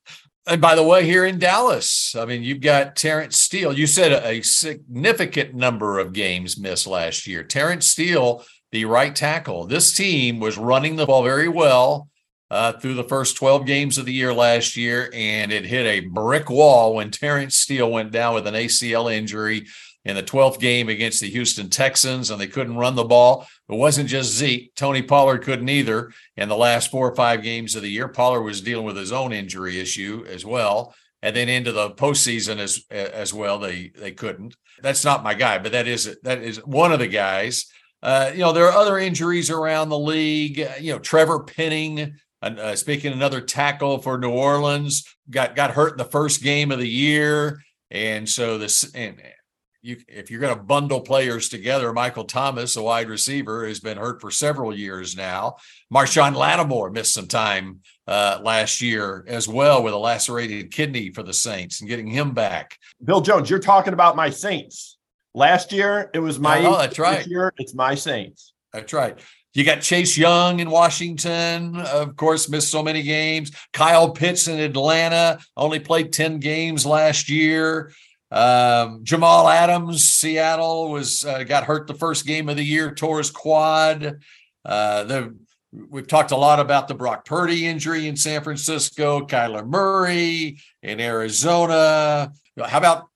and 0.49 0.61
by 0.61 0.75
the 0.75 0.83
way, 0.83 1.05
here 1.05 1.25
in 1.25 1.39
Dallas, 1.39 2.17
I 2.17 2.25
mean 2.25 2.43
you've 2.43 2.61
got 2.61 2.97
Terence 2.97 3.41
Steele. 3.41 3.73
You 3.73 3.87
said 3.87 4.11
a 4.11 4.43
significant 4.43 5.55
number 5.55 6.01
of 6.01 6.13
games 6.13 6.59
missed 6.59 6.89
last 6.89 7.29
year. 7.29 7.45
Terence 7.45 7.87
Steele, 7.87 8.45
the 8.73 8.85
right 8.85 9.15
tackle. 9.15 9.65
This 9.65 9.97
team 9.97 10.41
was 10.41 10.59
running 10.59 10.97
the 10.97 11.07
ball 11.07 11.23
very 11.23 11.49
well 11.49 12.09
uh, 12.51 12.73
through 12.73 12.95
the 12.95 13.05
first 13.05 13.37
12 13.37 13.67
games 13.67 13.99
of 13.99 14.07
the 14.07 14.13
year 14.13 14.33
last 14.33 14.77
year, 14.77 15.11
and 15.13 15.53
it 15.53 15.67
hit 15.67 15.87
a 15.87 16.01
brick 16.01 16.49
wall 16.49 16.95
when 16.95 17.11
Terence 17.11 17.57
Steele 17.57 17.91
went 17.91 18.13
down 18.13 18.35
with 18.35 18.47
an 18.47 18.55
ACL 18.55 19.13
injury 19.13 19.67
in 20.05 20.17
the 20.17 20.23
12th 20.23 20.59
game 20.59 20.89
against 20.89 21.21
the 21.21 21.29
Houston 21.29 21.69
Texans, 21.69 22.31
and 22.31 22.41
they 22.41 22.47
couldn't 22.47 22.77
run 22.77 22.95
the 22.95 23.05
ball. 23.05 23.47
It 23.69 23.77
wasn't 23.77 24.09
just 24.09 24.33
Zeke. 24.33 24.75
Tony 24.75 25.03
Pollard 25.03 25.43
couldn't 25.43 25.69
either. 25.69 26.13
In 26.37 26.49
the 26.49 26.57
last 26.57 26.91
four 26.91 27.11
or 27.11 27.15
five 27.15 27.43
games 27.43 27.75
of 27.75 27.83
the 27.83 27.91
year, 27.91 28.09
Pollard 28.09 28.43
was 28.43 28.63
dealing 28.63 28.87
with 28.87 28.97
his 28.97 29.13
own 29.13 29.33
injury 29.33 29.79
issue 29.79 30.25
as 30.27 30.47
well. 30.47 30.95
And 31.21 31.37
then 31.37 31.49
into 31.49 31.73
the 31.73 31.91
postseason 31.91 32.59
as 32.59 32.85
as 32.91 33.35
well, 33.35 33.59
they 33.59 33.89
they 33.89 34.13
couldn't. 34.13 34.55
That's 34.81 35.05
not 35.05 35.25
my 35.25 35.35
guy, 35.35 35.59
but 35.59 35.73
that 35.73 35.89
is 35.89 36.17
that 36.23 36.39
is 36.39 36.65
one 36.65 36.93
of 36.93 37.01
the 37.01 37.09
guys. 37.09 37.67
Uh, 38.01 38.31
you 38.33 38.39
know, 38.39 38.53
there 38.53 38.67
are 38.67 38.79
other 38.79 38.99
injuries 38.99 39.51
around 39.51 39.89
the 39.89 39.99
league. 39.99 40.59
You 40.81 40.93
know, 40.93 41.01
Trevor 41.01 41.41
Penning 41.41 42.15
uh, 42.43 42.77
speaking 42.77 43.13
another 43.13 43.41
tackle 43.41 43.99
for 43.99 44.19
New 44.19 44.31
Orleans 44.31 45.05
got 45.31 45.57
got 45.57 45.73
hurt 45.73 45.93
in 45.93 45.99
the 45.99 46.05
first 46.05 46.43
game 46.43 46.71
of 46.71 46.79
the 46.79 46.89
year, 46.89 47.61
and 47.91 48.29
so 48.29 48.59
this 48.59 48.93
and 48.95 49.21
you 49.83 49.97
if 50.09 50.31
you're 50.31 50.41
going 50.41 50.57
to 50.57 50.63
bundle 50.63 51.01
players 51.01 51.49
together, 51.49 51.93
Michael 51.93 52.25
Thomas, 52.25 52.77
a 52.77 52.83
wide 52.83 53.09
receiver, 53.09 53.67
has 53.67 53.81
been 53.81 53.99
hurt 53.99 54.21
for 54.21 54.31
several 54.31 54.77
years 54.77 55.17
now. 55.17 55.57
Marshon 55.93 56.35
Lattimore 56.35 56.91
missed 56.91 57.15
some 57.15 57.29
time 57.29 57.81
uh, 58.07 58.41
last 58.43 58.81
year 58.81 59.25
as 59.29 59.49
well 59.49 59.83
with 59.83 59.95
a 59.95 59.99
lacerated 59.99 60.71
kidney 60.71 61.11
for 61.11 61.23
the 61.23 61.35
Saints 61.35 61.81
and 61.81 61.89
getting 61.89 62.09
him 62.09 62.33
back. 62.33 62.77
Bill 63.03 63.21
Jones, 63.21 63.51
you're 63.51 63.59
talking 63.59 63.93
about 63.93 64.17
my 64.17 64.31
Saints. 64.31 64.99
Last 65.35 65.73
year 65.73 66.11
it 66.15 66.21
was 66.21 66.39
my. 66.39 66.65
Oh, 66.65 66.79
that's 66.79 66.99
right. 66.99 67.19
This 67.19 67.29
year 67.29 67.53
it's 67.59 67.75
my 67.75 67.95
Saints. 67.95 68.53
That's 68.73 68.93
right. 68.93 69.19
You 69.59 69.65
got 69.65 69.81
Chase 69.81 70.17
Young 70.17 70.61
in 70.61 70.71
Washington, 70.71 71.75
of 71.79 72.15
course, 72.15 72.49
missed 72.49 72.71
so 72.71 72.81
many 72.81 73.03
games. 73.03 73.51
Kyle 73.73 74.09
Pitts 74.09 74.47
in 74.47 74.61
Atlanta 74.61 75.41
only 75.57 75.81
played 75.81 76.13
10 76.13 76.39
games 76.39 76.87
last 76.87 77.29
year. 77.29 77.91
Um, 78.31 79.01
Jamal 79.03 79.49
Adams, 79.49 80.05
Seattle, 80.05 80.93
was 80.93 81.25
uh, 81.25 81.43
got 81.43 81.65
hurt 81.65 81.89
the 81.89 81.95
first 81.95 82.25
game 82.25 82.49
of 82.49 82.55
the 82.55 82.63
year, 82.63 82.95
tore 82.95 83.19
his 83.19 83.33
quad. 83.33 84.21
Uh, 84.65 85.03
the 85.03 85.37
we've 85.73 86.07
talked 86.07 86.31
a 86.31 86.37
lot 86.37 86.61
about 86.61 86.87
the 86.87 86.95
Brock 86.95 87.25
Purdy 87.25 87.67
injury 87.67 88.07
in 88.07 88.15
San 88.15 88.45
Francisco, 88.45 89.27
Kyler 89.27 89.67
Murray 89.67 90.61
in 90.85 91.01
Arizona. 91.01 92.33
How 92.65 92.79
about 92.79 93.09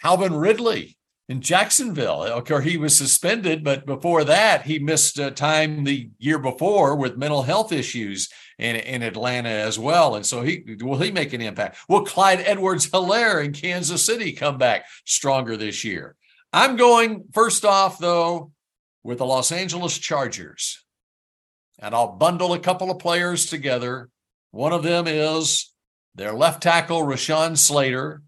Calvin 0.00 0.34
Ridley 0.34 0.97
in 1.28 1.42
Jacksonville. 1.42 2.22
Okay, 2.22 2.62
he 2.62 2.76
was 2.76 2.96
suspended, 2.96 3.62
but 3.62 3.84
before 3.84 4.24
that, 4.24 4.62
he 4.62 4.78
missed 4.78 5.20
uh, 5.20 5.30
time 5.30 5.84
the 5.84 6.10
year 6.18 6.38
before 6.38 6.96
with 6.96 7.18
mental 7.18 7.42
health 7.42 7.70
issues 7.70 8.30
in, 8.58 8.76
in 8.76 9.02
Atlanta 9.02 9.50
as 9.50 9.78
well. 9.78 10.14
And 10.14 10.24
so 10.24 10.42
he 10.42 10.64
will 10.80 10.98
he 10.98 11.10
make 11.10 11.32
an 11.32 11.42
impact? 11.42 11.78
Will 11.88 12.04
Clyde 12.04 12.42
Edwards 12.44 12.88
Helaire 12.88 13.44
in 13.44 13.52
Kansas 13.52 14.04
City 14.04 14.32
come 14.32 14.56
back 14.56 14.86
stronger 15.04 15.56
this 15.56 15.84
year? 15.84 16.16
I'm 16.52 16.76
going 16.76 17.26
first 17.32 17.64
off, 17.64 17.98
though, 17.98 18.52
with 19.02 19.18
the 19.18 19.26
Los 19.26 19.52
Angeles 19.52 19.98
Chargers. 19.98 20.82
And 21.78 21.94
I'll 21.94 22.16
bundle 22.16 22.54
a 22.54 22.58
couple 22.58 22.90
of 22.90 22.98
players 22.98 23.46
together. 23.46 24.08
One 24.50 24.72
of 24.72 24.82
them 24.82 25.06
is 25.06 25.72
their 26.14 26.32
left 26.32 26.62
tackle, 26.62 27.02
Rashawn 27.02 27.56
Slater, 27.56 28.22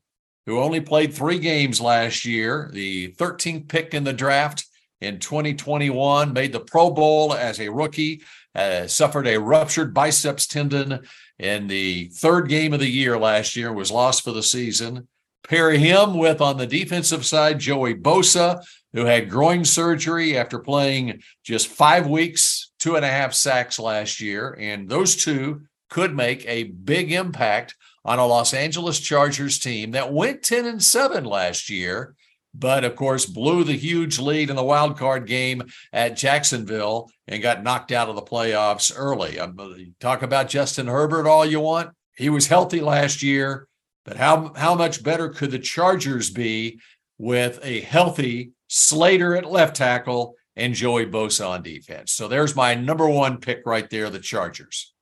who 0.50 0.58
only 0.58 0.80
played 0.80 1.14
three 1.14 1.38
games 1.38 1.80
last 1.80 2.24
year, 2.24 2.68
the 2.72 3.12
13th 3.12 3.68
pick 3.68 3.94
in 3.94 4.02
the 4.02 4.12
draft 4.12 4.66
in 5.00 5.20
2021, 5.20 6.32
made 6.32 6.52
the 6.52 6.58
Pro 6.58 6.90
Bowl 6.90 7.32
as 7.32 7.60
a 7.60 7.68
rookie, 7.68 8.22
uh, 8.56 8.88
suffered 8.88 9.28
a 9.28 9.38
ruptured 9.38 9.94
biceps 9.94 10.48
tendon 10.48 11.06
in 11.38 11.68
the 11.68 12.08
third 12.14 12.48
game 12.48 12.72
of 12.72 12.80
the 12.80 12.90
year 12.90 13.16
last 13.16 13.54
year, 13.54 13.72
was 13.72 13.92
lost 13.92 14.24
for 14.24 14.32
the 14.32 14.42
season. 14.42 15.06
Pair 15.46 15.70
him 15.70 16.18
with 16.18 16.40
on 16.40 16.58
the 16.58 16.66
defensive 16.66 17.24
side, 17.24 17.60
Joey 17.60 17.94
Bosa, 17.94 18.60
who 18.92 19.04
had 19.04 19.30
groin 19.30 19.64
surgery 19.64 20.36
after 20.36 20.58
playing 20.58 21.22
just 21.44 21.68
five 21.68 22.08
weeks, 22.08 22.72
two 22.80 22.96
and 22.96 23.04
a 23.04 23.08
half 23.08 23.34
sacks 23.34 23.78
last 23.78 24.20
year. 24.20 24.56
And 24.58 24.88
those 24.88 25.14
two 25.14 25.62
could 25.90 26.12
make 26.12 26.44
a 26.48 26.64
big 26.64 27.12
impact 27.12 27.76
on 28.04 28.18
a 28.18 28.26
Los 28.26 28.54
Angeles 28.54 28.98
Chargers 28.98 29.58
team 29.58 29.92
that 29.92 30.12
went 30.12 30.42
10 30.42 30.66
and 30.66 30.82
7 30.82 31.24
last 31.24 31.68
year, 31.68 32.14
but 32.54 32.84
of 32.84 32.96
course 32.96 33.26
blew 33.26 33.64
the 33.64 33.76
huge 33.76 34.18
lead 34.18 34.50
in 34.50 34.56
the 34.56 34.64
wild 34.64 34.98
card 34.98 35.26
game 35.26 35.62
at 35.92 36.16
Jacksonville 36.16 37.10
and 37.28 37.42
got 37.42 37.62
knocked 37.62 37.92
out 37.92 38.08
of 38.08 38.16
the 38.16 38.22
playoffs 38.22 38.92
early. 38.94 39.38
Um, 39.38 39.94
talk 40.00 40.22
about 40.22 40.48
Justin 40.48 40.86
Herbert 40.86 41.28
all 41.28 41.44
you 41.44 41.60
want. 41.60 41.90
He 42.16 42.28
was 42.28 42.48
healthy 42.48 42.80
last 42.80 43.22
year, 43.22 43.68
but 44.04 44.16
how 44.16 44.52
how 44.54 44.74
much 44.74 45.02
better 45.02 45.28
could 45.28 45.50
the 45.50 45.58
Chargers 45.58 46.30
be 46.30 46.80
with 47.18 47.60
a 47.62 47.80
healthy 47.80 48.52
Slater 48.66 49.36
at 49.36 49.50
left 49.50 49.76
tackle 49.76 50.36
and 50.56 50.74
Joey 50.74 51.06
Bosa 51.06 51.48
on 51.48 51.62
defense? 51.62 52.12
So 52.12 52.28
there's 52.28 52.56
my 52.56 52.74
number 52.74 53.08
one 53.08 53.38
pick 53.38 53.62
right 53.64 53.88
there, 53.88 54.10
the 54.10 54.18
Chargers. 54.18 54.92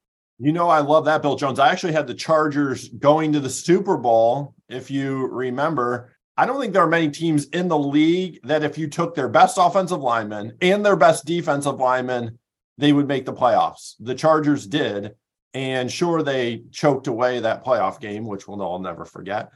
You 0.40 0.52
know, 0.52 0.68
I 0.68 0.80
love 0.80 1.04
that, 1.06 1.20
Bill 1.20 1.34
Jones. 1.34 1.58
I 1.58 1.70
actually 1.70 1.94
had 1.94 2.06
the 2.06 2.14
Chargers 2.14 2.88
going 2.88 3.32
to 3.32 3.40
the 3.40 3.50
Super 3.50 3.96
Bowl, 3.96 4.54
if 4.68 4.88
you 4.88 5.26
remember. 5.26 6.14
I 6.36 6.46
don't 6.46 6.60
think 6.60 6.72
there 6.72 6.84
are 6.84 6.88
many 6.88 7.10
teams 7.10 7.46
in 7.46 7.66
the 7.66 7.78
league 7.78 8.38
that 8.44 8.62
if 8.62 8.78
you 8.78 8.86
took 8.86 9.16
their 9.16 9.28
best 9.28 9.58
offensive 9.58 10.00
lineman 10.00 10.56
and 10.60 10.86
their 10.86 10.94
best 10.94 11.24
defensive 11.24 11.80
lineman, 11.80 12.38
they 12.76 12.92
would 12.92 13.08
make 13.08 13.26
the 13.26 13.32
playoffs. 13.32 13.94
The 13.98 14.14
Chargers 14.14 14.64
did. 14.64 15.16
And 15.54 15.90
sure, 15.90 16.22
they 16.22 16.62
choked 16.70 17.08
away 17.08 17.40
that 17.40 17.64
playoff 17.64 17.98
game, 17.98 18.24
which 18.24 18.46
we'll 18.46 18.62
all 18.62 18.78
never 18.78 19.04
forget. 19.04 19.50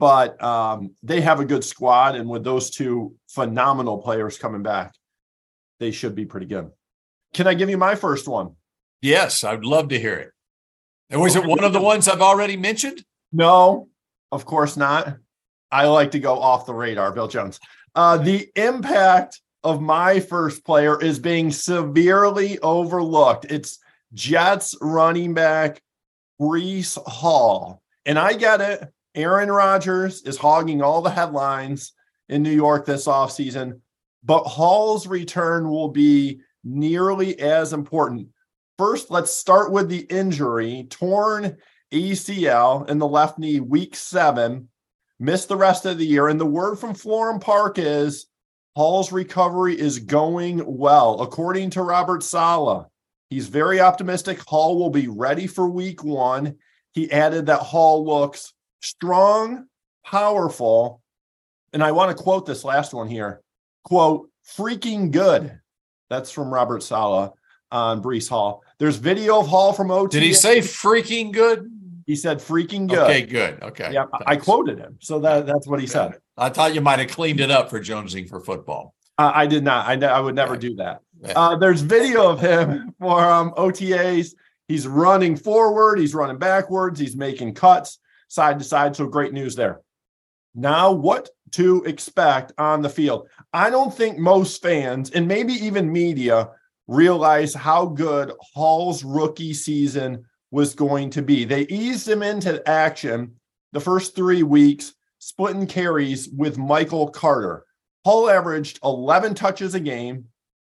But 0.00 0.42
um, 0.42 0.96
they 1.04 1.20
have 1.20 1.38
a 1.38 1.44
good 1.44 1.62
squad. 1.62 2.16
And 2.16 2.28
with 2.28 2.42
those 2.42 2.70
two 2.70 3.14
phenomenal 3.28 3.98
players 3.98 4.36
coming 4.36 4.64
back, 4.64 4.94
they 5.78 5.92
should 5.92 6.16
be 6.16 6.26
pretty 6.26 6.46
good. 6.46 6.72
Can 7.34 7.46
I 7.46 7.54
give 7.54 7.70
you 7.70 7.78
my 7.78 7.94
first 7.94 8.26
one? 8.26 8.56
Yes, 9.04 9.44
I'd 9.44 9.66
love 9.66 9.90
to 9.90 10.00
hear 10.00 10.14
it. 10.14 10.30
And 11.10 11.20
was 11.20 11.36
it 11.36 11.44
one 11.44 11.62
of 11.62 11.74
the 11.74 11.80
ones 11.80 12.08
I've 12.08 12.22
already 12.22 12.56
mentioned? 12.56 13.04
No, 13.32 13.90
of 14.32 14.46
course 14.46 14.78
not. 14.78 15.18
I 15.70 15.88
like 15.88 16.12
to 16.12 16.18
go 16.18 16.38
off 16.38 16.64
the 16.64 16.72
radar, 16.72 17.12
Bill 17.12 17.28
Jones. 17.28 17.60
Uh, 17.94 18.16
the 18.16 18.48
impact 18.56 19.42
of 19.62 19.82
my 19.82 20.20
first 20.20 20.64
player 20.64 20.98
is 20.98 21.18
being 21.18 21.50
severely 21.50 22.58
overlooked. 22.60 23.44
It's 23.50 23.78
Jets 24.14 24.74
running 24.80 25.34
back 25.34 25.82
Breece 26.40 26.96
Hall. 27.06 27.82
And 28.06 28.18
I 28.18 28.32
get 28.32 28.62
it. 28.62 28.90
Aaron 29.14 29.50
Rodgers 29.50 30.22
is 30.22 30.38
hogging 30.38 30.80
all 30.80 31.02
the 31.02 31.10
headlines 31.10 31.92
in 32.30 32.42
New 32.42 32.48
York 32.50 32.86
this 32.86 33.06
offseason, 33.06 33.80
but 34.24 34.44
Hall's 34.44 35.06
return 35.06 35.68
will 35.68 35.90
be 35.90 36.40
nearly 36.64 37.38
as 37.38 37.74
important. 37.74 38.28
First, 38.76 39.10
let's 39.10 39.32
start 39.32 39.70
with 39.70 39.88
the 39.88 40.00
injury 40.00 40.88
torn 40.90 41.56
ACL 41.92 42.88
in 42.90 42.98
the 42.98 43.06
left 43.06 43.38
knee, 43.38 43.60
week 43.60 43.94
seven, 43.94 44.68
missed 45.20 45.48
the 45.48 45.56
rest 45.56 45.86
of 45.86 45.96
the 45.96 46.06
year. 46.06 46.26
And 46.26 46.40
the 46.40 46.46
word 46.46 46.76
from 46.76 46.94
Florham 46.94 47.40
Park 47.40 47.78
is 47.78 48.26
Hall's 48.74 49.12
recovery 49.12 49.78
is 49.78 50.00
going 50.00 50.60
well. 50.66 51.20
According 51.20 51.70
to 51.70 51.82
Robert 51.82 52.24
Saleh, 52.24 52.86
he's 53.30 53.46
very 53.46 53.80
optimistic. 53.80 54.40
Hall 54.40 54.76
will 54.76 54.90
be 54.90 55.06
ready 55.06 55.46
for 55.46 55.68
week 55.68 56.02
one. 56.02 56.56
He 56.90 57.12
added 57.12 57.46
that 57.46 57.60
Hall 57.60 58.04
looks 58.04 58.54
strong, 58.80 59.66
powerful. 60.04 61.00
And 61.72 61.82
I 61.84 61.92
want 61.92 62.16
to 62.16 62.20
quote 62.20 62.44
this 62.44 62.64
last 62.64 62.92
one 62.92 63.08
here 63.08 63.40
quote, 63.84 64.30
freaking 64.56 65.12
good. 65.12 65.60
That's 66.10 66.32
from 66.32 66.52
Robert 66.52 66.82
Saleh 66.82 67.30
on 67.74 68.00
Breece 68.00 68.28
Hall. 68.28 68.62
There's 68.78 68.96
video 68.96 69.40
of 69.40 69.48
Hall 69.48 69.72
from 69.72 69.90
OT. 69.90 70.12
Did 70.12 70.22
he 70.22 70.32
say 70.32 70.58
freaking 70.58 71.32
good? 71.32 71.70
He 72.06 72.14
said 72.16 72.38
freaking 72.38 72.86
good. 72.86 72.98
Okay, 72.98 73.22
good. 73.22 73.62
Okay. 73.62 73.92
Yeah, 73.92 74.04
Thanks. 74.10 74.24
I 74.26 74.36
quoted 74.36 74.78
him. 74.78 74.96
So 75.00 75.18
that, 75.20 75.46
that's 75.46 75.66
what 75.66 75.80
he 75.80 75.86
said. 75.86 76.14
I 76.36 76.50
thought 76.50 76.74
you 76.74 76.80
might 76.80 77.00
have 77.00 77.10
cleaned 77.10 77.40
it 77.40 77.50
up 77.50 77.70
for 77.70 77.80
Jonesing 77.80 78.28
for 78.28 78.40
football. 78.40 78.94
Uh, 79.18 79.32
I 79.34 79.46
did 79.46 79.64
not. 79.64 79.86
I, 79.86 80.06
I 80.06 80.20
would 80.20 80.34
never 80.34 80.56
do 80.56 80.76
that. 80.76 81.00
Uh, 81.34 81.56
there's 81.56 81.80
video 81.80 82.30
of 82.30 82.40
him 82.40 82.94
for 83.00 83.20
um, 83.24 83.52
OTAs. 83.52 84.34
He's 84.68 84.86
running 84.86 85.36
forward. 85.36 85.98
He's 85.98 86.14
running 86.14 86.38
backwards. 86.38 87.00
He's 87.00 87.16
making 87.16 87.54
cuts 87.54 87.98
side 88.28 88.58
to 88.58 88.64
side. 88.64 88.94
So 88.94 89.06
great 89.06 89.32
news 89.32 89.56
there. 89.56 89.80
Now, 90.54 90.92
what 90.92 91.28
to 91.52 91.82
expect 91.84 92.52
on 92.58 92.82
the 92.82 92.88
field? 92.88 93.28
I 93.52 93.70
don't 93.70 93.94
think 93.94 94.18
most 94.18 94.62
fans 94.62 95.10
and 95.10 95.26
maybe 95.26 95.54
even 95.54 95.92
media 95.92 96.50
realize 96.86 97.54
how 97.54 97.86
good 97.86 98.32
Hall's 98.54 99.04
rookie 99.04 99.54
season 99.54 100.24
was 100.50 100.74
going 100.74 101.10
to 101.10 101.22
be. 101.22 101.44
They 101.44 101.62
eased 101.62 102.08
him 102.08 102.22
into 102.22 102.66
action 102.68 103.32
the 103.72 103.80
first 103.80 104.14
three 104.14 104.42
weeks, 104.42 104.94
splitting 105.18 105.66
carries 105.66 106.28
with 106.28 106.58
Michael 106.58 107.08
Carter. 107.08 107.64
Hall 108.04 108.28
averaged 108.28 108.78
11 108.84 109.34
touches 109.34 109.74
a 109.74 109.80
game 109.80 110.26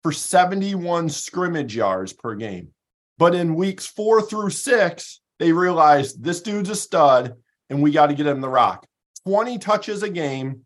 for 0.03 0.11
71 0.11 1.09
scrimmage 1.09 1.75
yards 1.75 2.13
per 2.13 2.35
game. 2.35 2.69
But 3.17 3.35
in 3.35 3.55
weeks 3.55 3.87
four 3.87 4.21
through 4.21 4.49
six, 4.49 5.21
they 5.39 5.51
realized 5.51 6.23
this 6.23 6.41
dude's 6.41 6.69
a 6.69 6.75
stud 6.75 7.35
and 7.69 7.81
we 7.81 7.91
got 7.91 8.07
to 8.07 8.13
get 8.13 8.27
him 8.27 8.41
the 8.41 8.49
rock. 8.49 8.85
20 9.25 9.57
touches 9.59 10.03
a 10.03 10.09
game 10.09 10.61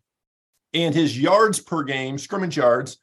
and 0.74 0.94
his 0.94 1.18
yards 1.18 1.60
per 1.60 1.82
game, 1.82 2.18
scrimmage 2.18 2.56
yards, 2.56 2.98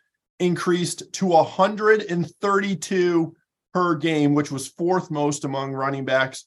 increased 0.46 1.12
to 1.14 1.28
132 1.28 3.36
per 3.74 3.96
game, 3.96 4.36
which 4.36 4.52
was 4.52 4.68
fourth 4.68 5.10
most 5.10 5.46
among 5.46 5.74
running 5.74 6.06
backs. 6.06 6.46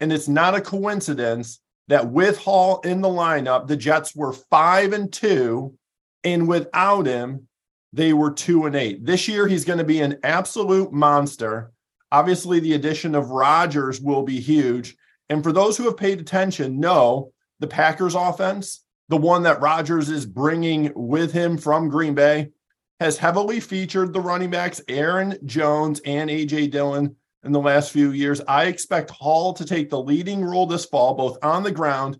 And 0.00 0.12
it's 0.12 0.28
not 0.28 0.54
a 0.54 0.60
coincidence 0.60 1.60
that 1.88 2.10
with 2.10 2.38
Hall 2.38 2.80
in 2.80 3.00
the 3.00 3.08
lineup, 3.08 3.66
the 3.66 3.76
Jets 3.76 4.14
were 4.14 4.32
five 4.32 4.92
and 4.92 5.12
two, 5.12 5.74
and 6.24 6.48
without 6.48 7.06
him, 7.06 7.48
they 7.92 8.12
were 8.12 8.32
two 8.32 8.66
and 8.66 8.74
eight. 8.74 9.06
This 9.06 9.28
year, 9.28 9.46
he's 9.46 9.64
going 9.64 9.78
to 9.78 9.84
be 9.84 10.00
an 10.00 10.18
absolute 10.22 10.92
monster. 10.92 11.72
Obviously, 12.12 12.60
the 12.60 12.74
addition 12.74 13.14
of 13.14 13.30
Rodgers 13.30 14.00
will 14.00 14.22
be 14.22 14.40
huge. 14.40 14.96
And 15.28 15.42
for 15.42 15.52
those 15.52 15.76
who 15.76 15.84
have 15.84 15.96
paid 15.96 16.20
attention, 16.20 16.80
know 16.80 17.32
the 17.60 17.66
Packers 17.66 18.14
offense, 18.14 18.84
the 19.08 19.16
one 19.16 19.44
that 19.44 19.60
Rodgers 19.60 20.10
is 20.10 20.26
bringing 20.26 20.92
with 20.94 21.32
him 21.32 21.56
from 21.56 21.88
Green 21.88 22.14
Bay, 22.14 22.50
has 23.00 23.18
heavily 23.18 23.60
featured 23.60 24.12
the 24.12 24.20
running 24.20 24.50
backs 24.50 24.80
Aaron 24.88 25.38
Jones 25.44 26.00
and 26.04 26.30
AJ 26.30 26.70
Dillon 26.70 27.14
in 27.44 27.52
the 27.52 27.60
last 27.60 27.92
few 27.92 28.12
years. 28.12 28.40
I 28.48 28.64
expect 28.64 29.10
Hall 29.10 29.52
to 29.54 29.64
take 29.64 29.90
the 29.90 30.00
leading 30.00 30.44
role 30.44 30.66
this 30.66 30.86
fall, 30.86 31.14
both 31.14 31.38
on 31.42 31.62
the 31.62 31.70
ground 31.70 32.18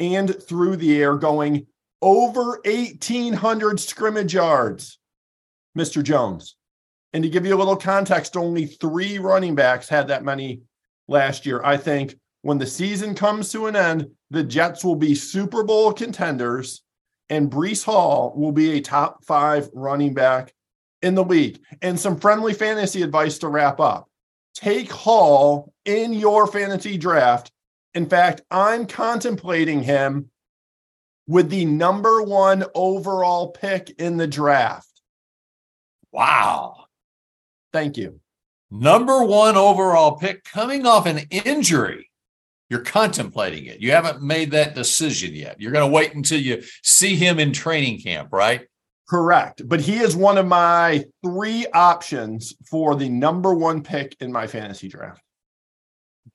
and 0.00 0.42
through 0.42 0.76
the 0.76 1.00
air, 1.00 1.16
going 1.16 1.66
over 2.02 2.60
1,800 2.64 3.78
scrimmage 3.78 4.34
yards, 4.34 4.98
Mr. 5.76 6.02
Jones. 6.02 6.56
And 7.12 7.22
to 7.22 7.30
give 7.30 7.46
you 7.46 7.54
a 7.54 7.56
little 7.56 7.76
context, 7.76 8.36
only 8.36 8.66
three 8.66 9.18
running 9.18 9.54
backs 9.54 9.88
had 9.88 10.08
that 10.08 10.24
many 10.24 10.62
last 11.06 11.46
year. 11.46 11.62
I 11.64 11.76
think 11.76 12.16
when 12.42 12.58
the 12.58 12.66
season 12.66 13.14
comes 13.14 13.52
to 13.52 13.66
an 13.66 13.76
end, 13.76 14.10
the 14.30 14.42
Jets 14.42 14.84
will 14.84 14.96
be 14.96 15.14
Super 15.14 15.62
Bowl 15.62 15.92
contenders 15.92 16.82
and 17.30 17.50
Breece 17.50 17.84
Hall 17.84 18.32
will 18.36 18.52
be 18.52 18.72
a 18.72 18.80
top 18.80 19.24
five 19.24 19.68
running 19.72 20.14
back 20.14 20.52
in 21.02 21.14
the 21.14 21.24
league. 21.24 21.60
And 21.82 21.98
some 21.98 22.18
friendly 22.18 22.54
fantasy 22.54 23.02
advice 23.02 23.38
to 23.38 23.48
wrap 23.48 23.80
up 23.80 24.08
take 24.54 24.90
Hall 24.90 25.72
in 25.84 26.12
your 26.12 26.46
fantasy 26.46 26.96
draft. 26.96 27.50
In 27.94 28.08
fact, 28.08 28.42
I'm 28.50 28.86
contemplating 28.86 29.82
him 29.82 30.30
with 31.26 31.50
the 31.50 31.64
number 31.64 32.22
one 32.22 32.64
overall 32.74 33.50
pick 33.50 33.90
in 33.98 34.16
the 34.16 34.26
draft. 34.26 35.02
Wow. 36.12 36.86
Thank 37.72 37.96
you. 37.96 38.20
Number 38.70 39.24
one 39.24 39.56
overall 39.56 40.16
pick 40.16 40.44
coming 40.44 40.86
off 40.86 41.06
an 41.06 41.18
injury. 41.30 42.10
You're 42.70 42.80
contemplating 42.80 43.66
it. 43.66 43.80
You 43.80 43.92
haven't 43.92 44.22
made 44.22 44.50
that 44.52 44.74
decision 44.74 45.34
yet. 45.34 45.60
You're 45.60 45.72
going 45.72 45.86
to 45.86 45.92
wait 45.92 46.14
until 46.14 46.40
you 46.40 46.62
see 46.82 47.14
him 47.14 47.38
in 47.38 47.52
training 47.52 48.00
camp, 48.00 48.30
right? 48.32 48.66
Correct. 49.08 49.62
But 49.68 49.80
he 49.80 49.96
is 49.96 50.16
one 50.16 50.38
of 50.38 50.46
my 50.46 51.04
three 51.22 51.66
options 51.66 52.54
for 52.70 52.96
the 52.96 53.08
number 53.08 53.54
one 53.54 53.82
pick 53.82 54.16
in 54.20 54.32
my 54.32 54.46
fantasy 54.46 54.88
draft. 54.88 55.20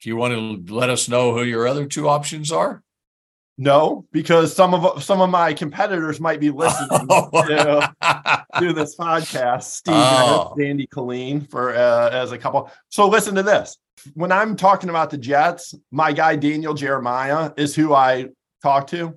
Do 0.02 0.10
you 0.10 0.16
want 0.16 0.34
to 0.68 0.74
let 0.74 0.90
us 0.90 1.10
know 1.10 1.34
who 1.34 1.44
your 1.44 1.68
other 1.68 1.86
two 1.86 2.08
options 2.08 2.52
are? 2.52 2.84
No, 3.58 4.06
because 4.14 4.56
some 4.56 4.74
of 4.74 5.04
some 5.04 5.20
of 5.20 5.30
my 5.30 5.54
competitors 5.54 6.22
might 6.22 6.40
be 6.40 6.50
listening 6.50 7.08
to, 7.08 7.94
to 8.60 8.74
this 8.74 8.96
podcast. 8.96 9.64
Steve 9.64 9.96
oh. 9.98 10.56
Andy 10.64 10.88
Colleen 10.88 11.42
for 11.42 11.76
uh, 11.76 12.10
as 12.12 12.32
a 12.32 12.38
couple. 12.38 12.72
So 12.88 13.10
listen 13.10 13.36
to 13.36 13.44
this. 13.44 13.78
When 14.14 14.32
I'm 14.32 14.56
talking 14.56 14.90
about 14.90 15.10
the 15.10 15.18
Jets, 15.18 15.76
my 15.92 16.12
guy 16.12 16.36
Daniel 16.36 16.74
Jeremiah 16.74 17.52
is 17.58 17.76
who 17.76 17.94
I 17.94 18.28
talk 18.62 18.88
to. 18.88 19.16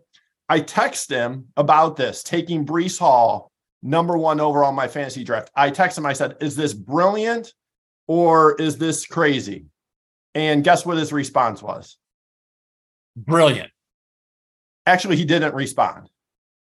I 0.48 0.60
text 0.60 1.10
him 1.10 1.46
about 1.56 1.96
this, 1.96 2.22
taking 2.22 2.66
Breece 2.66 2.98
Hall 2.98 3.50
number 3.82 4.16
one 4.16 4.40
overall 4.40 4.70
in 4.70 4.74
my 4.76 4.88
fantasy 4.88 5.24
draft. 5.24 5.50
I 5.54 5.70
text 5.70 5.98
him. 5.98 6.06
I 6.06 6.12
said, 6.12 6.36
"Is 6.40 6.56
this 6.56 6.74
brilliant 6.74 7.52
or 8.06 8.54
is 8.56 8.78
this 8.78 9.06
crazy?" 9.06 9.66
And 10.34 10.64
guess 10.64 10.86
what 10.86 10.96
his 10.96 11.12
response 11.12 11.62
was? 11.62 11.96
Brilliant. 13.16 13.70
Actually, 14.86 15.16
he 15.16 15.24
didn't 15.24 15.54
respond. 15.54 16.08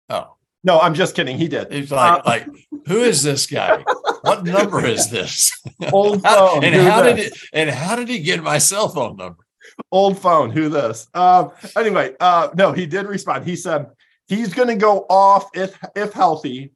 Oh. 0.10 0.36
No, 0.64 0.80
I'm 0.80 0.94
just 0.94 1.16
kidding. 1.16 1.38
He 1.38 1.48
did. 1.48 1.72
He's 1.72 1.92
like, 1.92 2.26
like, 2.26 2.48
who 2.88 3.00
is 3.00 3.24
this 3.24 3.46
guy? 3.48 3.84
What 4.29 4.45
number 4.45 4.86
is 4.86 5.09
this? 5.09 5.51
Old 5.93 6.21
phone. 6.24 6.63
and 6.63 6.75
how 6.75 7.01
this? 7.01 7.15
did 7.15 7.33
it? 7.33 7.39
And 7.53 7.69
how 7.69 7.95
did 7.95 8.07
he 8.07 8.19
get 8.19 8.43
my 8.43 8.57
cell 8.57 8.89
phone 8.89 9.17
number? 9.17 9.43
Old 9.91 10.19
phone. 10.19 10.51
Who 10.51 10.69
this? 10.69 11.07
Uh, 11.13 11.50
anyway, 11.75 12.15
uh, 12.19 12.50
no, 12.55 12.71
he 12.71 12.86
did 12.86 13.05
respond. 13.05 13.45
He 13.45 13.55
said 13.55 13.88
he's 14.27 14.53
going 14.53 14.67
to 14.67 14.75
go 14.75 15.05
off 15.09 15.50
if 15.53 15.77
if 15.95 16.13
healthy. 16.13 16.71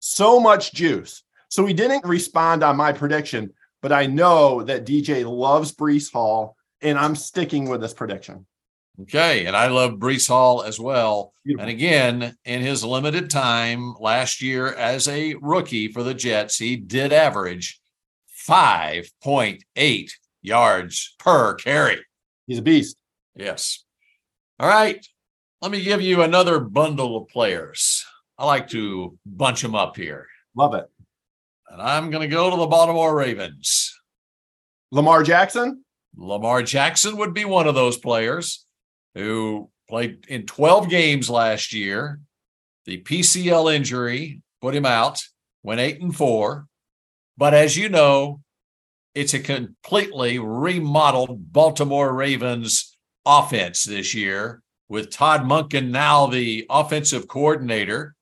So 0.00 0.38
much 0.38 0.72
juice. 0.72 1.22
So 1.48 1.66
he 1.66 1.74
didn't 1.74 2.04
respond 2.04 2.62
on 2.62 2.76
my 2.76 2.92
prediction, 2.92 3.52
but 3.82 3.90
I 3.92 4.06
know 4.06 4.62
that 4.62 4.86
DJ 4.86 5.24
loves 5.28 5.74
Breece 5.74 6.12
Hall, 6.12 6.56
and 6.82 6.98
I'm 6.98 7.16
sticking 7.16 7.68
with 7.68 7.80
this 7.80 7.94
prediction. 7.94 8.46
Okay. 9.02 9.46
And 9.46 9.56
I 9.56 9.68
love 9.68 9.92
Breece 9.92 10.28
Hall 10.28 10.62
as 10.62 10.80
well. 10.80 11.32
Beautiful. 11.44 11.62
And 11.62 11.70
again, 11.70 12.36
in 12.44 12.62
his 12.62 12.84
limited 12.84 13.30
time 13.30 13.94
last 14.00 14.42
year 14.42 14.72
as 14.74 15.06
a 15.06 15.34
rookie 15.40 15.88
for 15.88 16.02
the 16.02 16.14
Jets, 16.14 16.58
he 16.58 16.76
did 16.76 17.12
average 17.12 17.80
5.8 18.48 20.10
yards 20.42 21.14
per 21.18 21.54
carry. 21.54 22.04
He's 22.46 22.58
a 22.58 22.62
beast. 22.62 22.96
Yes. 23.36 23.84
All 24.58 24.68
right. 24.68 25.06
Let 25.62 25.70
me 25.70 25.82
give 25.82 26.00
you 26.00 26.22
another 26.22 26.60
bundle 26.60 27.16
of 27.16 27.28
players. 27.28 28.04
I 28.36 28.46
like 28.46 28.68
to 28.68 29.18
bunch 29.26 29.62
them 29.62 29.74
up 29.74 29.96
here. 29.96 30.26
Love 30.56 30.74
it. 30.74 30.86
And 31.68 31.82
I'm 31.82 32.10
going 32.10 32.28
to 32.28 32.34
go 32.34 32.50
to 32.50 32.56
the 32.56 32.66
Baltimore 32.66 33.14
Ravens. 33.14 33.94
Lamar 34.90 35.22
Jackson? 35.22 35.84
Lamar 36.16 36.62
Jackson 36.62 37.16
would 37.18 37.34
be 37.34 37.44
one 37.44 37.68
of 37.68 37.74
those 37.74 37.98
players 37.98 38.64
who 39.18 39.68
played 39.88 40.24
in 40.28 40.46
12 40.46 40.88
games 40.88 41.28
last 41.28 41.72
year. 41.72 42.20
The 42.86 43.02
PCL 43.02 43.74
injury 43.74 44.40
put 44.60 44.74
him 44.74 44.86
out, 44.86 45.22
went 45.62 45.80
eight 45.80 46.00
and 46.00 46.14
four. 46.14 46.66
But 47.36 47.52
as 47.52 47.76
you 47.76 47.88
know, 47.88 48.40
it's 49.14 49.34
a 49.34 49.40
completely 49.40 50.38
remodeled 50.38 51.52
Baltimore 51.52 52.12
Ravens 52.12 52.96
offense 53.26 53.84
this 53.84 54.14
year 54.14 54.62
with 54.88 55.10
Todd 55.10 55.42
Monken 55.42 55.90
now 55.90 56.26
the 56.26 56.66
offensive 56.70 57.28
coordinator. 57.28 58.14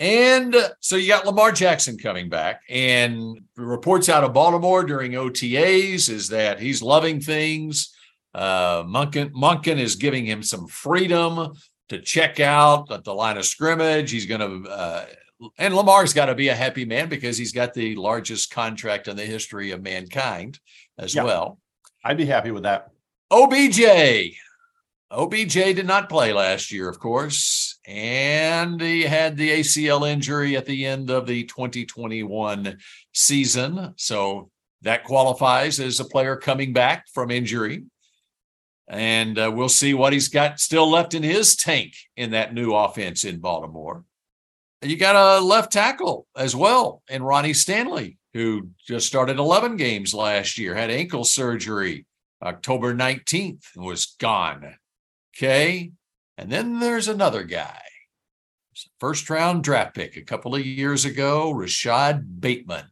And 0.00 0.54
so 0.80 0.96
you 0.96 1.08
got 1.08 1.26
Lamar 1.26 1.52
Jackson 1.52 1.96
coming 1.96 2.28
back, 2.28 2.60
and 2.68 3.40
reports 3.56 4.10
out 4.10 4.24
of 4.24 4.34
Baltimore 4.34 4.84
during 4.84 5.12
OTAs 5.12 6.10
is 6.10 6.28
that 6.28 6.60
he's 6.60 6.82
loving 6.82 7.20
things. 7.20 7.95
Uh, 8.36 8.84
Monken, 8.84 9.30
Monken 9.32 9.78
is 9.78 9.96
giving 9.96 10.26
him 10.26 10.42
some 10.42 10.66
freedom 10.66 11.54
to 11.88 12.02
check 12.02 12.38
out 12.38 12.92
at 12.92 13.02
the 13.02 13.14
line 13.14 13.38
of 13.38 13.46
scrimmage. 13.46 14.10
He's 14.10 14.26
going 14.26 14.42
to, 14.42 14.70
uh, 14.70 15.06
and 15.56 15.74
Lamar's 15.74 16.12
got 16.12 16.26
to 16.26 16.34
be 16.34 16.48
a 16.48 16.54
happy 16.54 16.84
man 16.84 17.08
because 17.08 17.38
he's 17.38 17.52
got 17.52 17.72
the 17.72 17.96
largest 17.96 18.50
contract 18.50 19.08
in 19.08 19.16
the 19.16 19.24
history 19.24 19.70
of 19.70 19.82
mankind 19.82 20.60
as 20.98 21.14
yeah, 21.14 21.24
well. 21.24 21.58
I'd 22.04 22.18
be 22.18 22.26
happy 22.26 22.50
with 22.50 22.64
that. 22.64 22.90
OBJ. 23.30 24.36
OBJ 25.10 25.54
did 25.54 25.86
not 25.86 26.10
play 26.10 26.34
last 26.34 26.70
year, 26.70 26.90
of 26.90 26.98
course, 26.98 27.78
and 27.86 28.78
he 28.78 29.02
had 29.02 29.38
the 29.38 29.60
ACL 29.60 30.06
injury 30.06 30.58
at 30.58 30.66
the 30.66 30.84
end 30.84 31.08
of 31.08 31.26
the 31.26 31.44
2021 31.44 32.76
season. 33.14 33.94
So 33.96 34.50
that 34.82 35.04
qualifies 35.04 35.80
as 35.80 36.00
a 36.00 36.04
player 36.04 36.36
coming 36.36 36.74
back 36.74 37.06
from 37.14 37.30
injury 37.30 37.84
and 38.88 39.38
uh, 39.38 39.50
we'll 39.52 39.68
see 39.68 39.94
what 39.94 40.12
he's 40.12 40.28
got 40.28 40.60
still 40.60 40.88
left 40.90 41.14
in 41.14 41.22
his 41.22 41.56
tank 41.56 41.94
in 42.16 42.30
that 42.30 42.54
new 42.54 42.74
offense 42.74 43.24
in 43.24 43.38
Baltimore. 43.40 44.04
You 44.82 44.96
got 44.96 45.16
a 45.16 45.44
left 45.44 45.72
tackle 45.72 46.26
as 46.36 46.54
well, 46.54 47.02
and 47.08 47.26
Ronnie 47.26 47.54
Stanley, 47.54 48.18
who 48.34 48.70
just 48.86 49.06
started 49.06 49.38
11 49.38 49.76
games 49.76 50.14
last 50.14 50.58
year, 50.58 50.74
had 50.74 50.90
ankle 50.90 51.24
surgery 51.24 52.06
October 52.42 52.94
19th 52.94 53.64
and 53.74 53.84
was 53.84 54.14
gone. 54.20 54.76
Okay. 55.36 55.92
And 56.38 56.52
then 56.52 56.78
there's 56.78 57.08
another 57.08 57.42
guy, 57.42 57.80
first 59.00 59.28
round 59.30 59.64
draft 59.64 59.94
pick 59.94 60.16
a 60.16 60.22
couple 60.22 60.54
of 60.54 60.64
years 60.64 61.06
ago, 61.06 61.50
Rashod 61.50 62.40
Bateman 62.40 62.84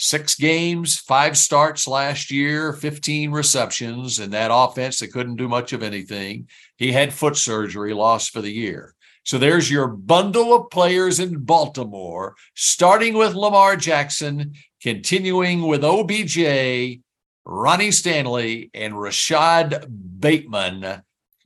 six 0.00 0.34
games, 0.34 0.98
five 0.98 1.36
starts 1.36 1.86
last 1.86 2.30
year, 2.30 2.72
15 2.72 3.30
receptions 3.30 4.18
in 4.18 4.30
that 4.30 4.50
offense 4.52 4.98
that 4.98 5.12
couldn't 5.12 5.36
do 5.36 5.46
much 5.46 5.74
of 5.74 5.82
anything. 5.82 6.48
He 6.78 6.90
had 6.90 7.12
foot 7.12 7.36
surgery, 7.36 7.92
lost 7.92 8.30
for 8.30 8.40
the 8.40 8.50
year. 8.50 8.94
So 9.24 9.36
there's 9.36 9.70
your 9.70 9.88
bundle 9.88 10.54
of 10.54 10.70
players 10.70 11.20
in 11.20 11.44
Baltimore, 11.44 12.34
starting 12.54 13.12
with 13.12 13.34
Lamar 13.34 13.76
Jackson, 13.76 14.54
continuing 14.82 15.60
with 15.60 15.84
OBJ, 15.84 17.00
Ronnie 17.44 17.90
Stanley, 17.92 18.70
and 18.72 18.98
Rashod 18.98 19.84
Bateman. 20.18 21.02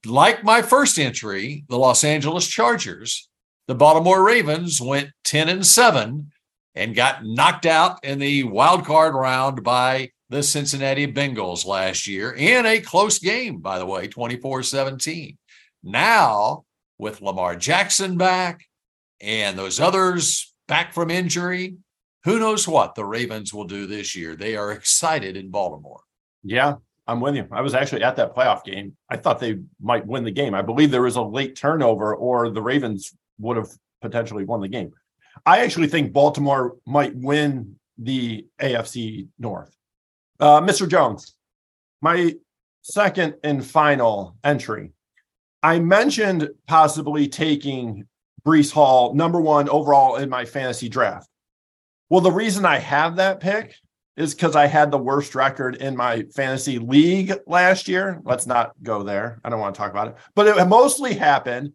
Like 0.06 0.44
my 0.44 0.62
first 0.62 0.96
entry, 1.00 1.64
the 1.68 1.76
Los 1.76 2.04
Angeles 2.04 2.46
Chargers, 2.46 3.28
the 3.66 3.74
Baltimore 3.74 4.22
Ravens 4.22 4.80
went 4.80 5.10
10 5.24 5.48
and 5.48 5.66
7 5.66 6.30
and 6.74 6.94
got 6.94 7.24
knocked 7.24 7.66
out 7.66 8.04
in 8.04 8.18
the 8.18 8.44
wild 8.44 8.84
card 8.84 9.14
round 9.14 9.62
by 9.62 10.10
the 10.30 10.42
Cincinnati 10.42 11.06
Bengals 11.06 11.64
last 11.64 12.06
year 12.06 12.32
in 12.32 12.66
a 12.66 12.80
close 12.80 13.18
game, 13.18 13.58
by 13.58 13.78
the 13.78 13.86
way, 13.86 14.08
24 14.08 14.62
17. 14.62 15.38
Now, 15.82 16.64
with 16.98 17.20
Lamar 17.20 17.56
Jackson 17.56 18.16
back 18.16 18.64
and 19.20 19.58
those 19.58 19.80
others 19.80 20.52
back 20.66 20.92
from 20.92 21.10
injury, 21.10 21.76
who 22.24 22.38
knows 22.38 22.66
what 22.66 22.94
the 22.94 23.04
Ravens 23.04 23.52
will 23.52 23.64
do 23.64 23.86
this 23.86 24.16
year? 24.16 24.34
They 24.34 24.56
are 24.56 24.72
excited 24.72 25.36
in 25.36 25.50
Baltimore. 25.50 26.00
Yeah, 26.42 26.76
I'm 27.06 27.20
with 27.20 27.36
you. 27.36 27.46
I 27.52 27.60
was 27.60 27.74
actually 27.74 28.02
at 28.02 28.16
that 28.16 28.34
playoff 28.34 28.64
game. 28.64 28.96
I 29.10 29.18
thought 29.18 29.38
they 29.38 29.58
might 29.80 30.06
win 30.06 30.24
the 30.24 30.30
game. 30.30 30.54
I 30.54 30.62
believe 30.62 30.90
there 30.90 31.02
was 31.02 31.16
a 31.16 31.22
late 31.22 31.54
turnover, 31.54 32.14
or 32.14 32.50
the 32.50 32.62
Ravens 32.62 33.14
would 33.38 33.58
have 33.58 33.68
potentially 34.00 34.44
won 34.44 34.60
the 34.60 34.68
game. 34.68 34.92
I 35.46 35.60
actually 35.60 35.88
think 35.88 36.12
Baltimore 36.12 36.76
might 36.86 37.14
win 37.14 37.76
the 37.98 38.46
AFC 38.60 39.28
North. 39.38 39.74
Uh, 40.40 40.60
Mr. 40.60 40.88
Jones, 40.88 41.34
my 42.00 42.34
second 42.82 43.34
and 43.44 43.64
final 43.64 44.36
entry. 44.42 44.90
I 45.62 45.78
mentioned 45.78 46.50
possibly 46.66 47.28
taking 47.28 48.06
Breece 48.44 48.72
Hall 48.72 49.14
number 49.14 49.40
one 49.40 49.68
overall 49.68 50.16
in 50.16 50.28
my 50.28 50.44
fantasy 50.44 50.88
draft. 50.88 51.28
Well, 52.10 52.20
the 52.20 52.30
reason 52.30 52.66
I 52.66 52.78
have 52.78 53.16
that 53.16 53.40
pick 53.40 53.74
is 54.16 54.34
because 54.34 54.54
I 54.54 54.66
had 54.66 54.90
the 54.90 54.98
worst 54.98 55.34
record 55.34 55.76
in 55.76 55.96
my 55.96 56.24
fantasy 56.34 56.78
league 56.78 57.34
last 57.46 57.88
year. 57.88 58.20
Let's 58.24 58.46
not 58.46 58.72
go 58.82 59.02
there. 59.02 59.40
I 59.44 59.50
don't 59.50 59.60
want 59.60 59.74
to 59.74 59.78
talk 59.78 59.90
about 59.90 60.08
it. 60.08 60.16
But 60.34 60.46
it 60.46 60.66
mostly 60.66 61.14
happened 61.14 61.72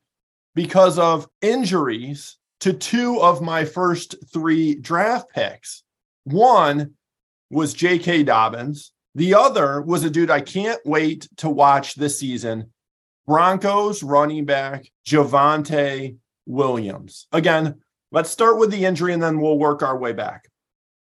because 0.56 1.00
of 1.00 1.28
injuries 1.42 2.38
to 2.62 2.74
two 2.74 3.22
of 3.22 3.42
my 3.42 3.66
first 3.66 4.16
three 4.32 4.76
draft 4.76 5.30
picks. 5.30 5.84
One 6.26 6.94
was 7.50 7.74
J.K. 7.74 8.24
Dobbins. 8.24 8.92
The 9.16 9.34
other 9.34 9.82
was 9.82 10.04
a 10.04 10.10
dude 10.10 10.30
I 10.30 10.42
can't 10.42 10.80
wait 10.86 11.28
to 11.38 11.50
watch 11.50 11.96
this 11.96 12.20
season, 12.20 12.72
Broncos 13.28 14.04
running 14.04 14.46
back 14.46 14.90
Javonte 15.06 16.18
Williams. 16.46 17.28
Again, 17.32 17.76
let's 18.12 18.30
start 18.30 18.58
with 18.58 18.72
the 18.72 18.86
injury 18.86 19.14
and 19.14 19.22
then 19.22 19.40
we'll 19.40 19.58
work 19.58 19.84
our 19.84 19.98
way 19.98 20.14
back. 20.14 20.48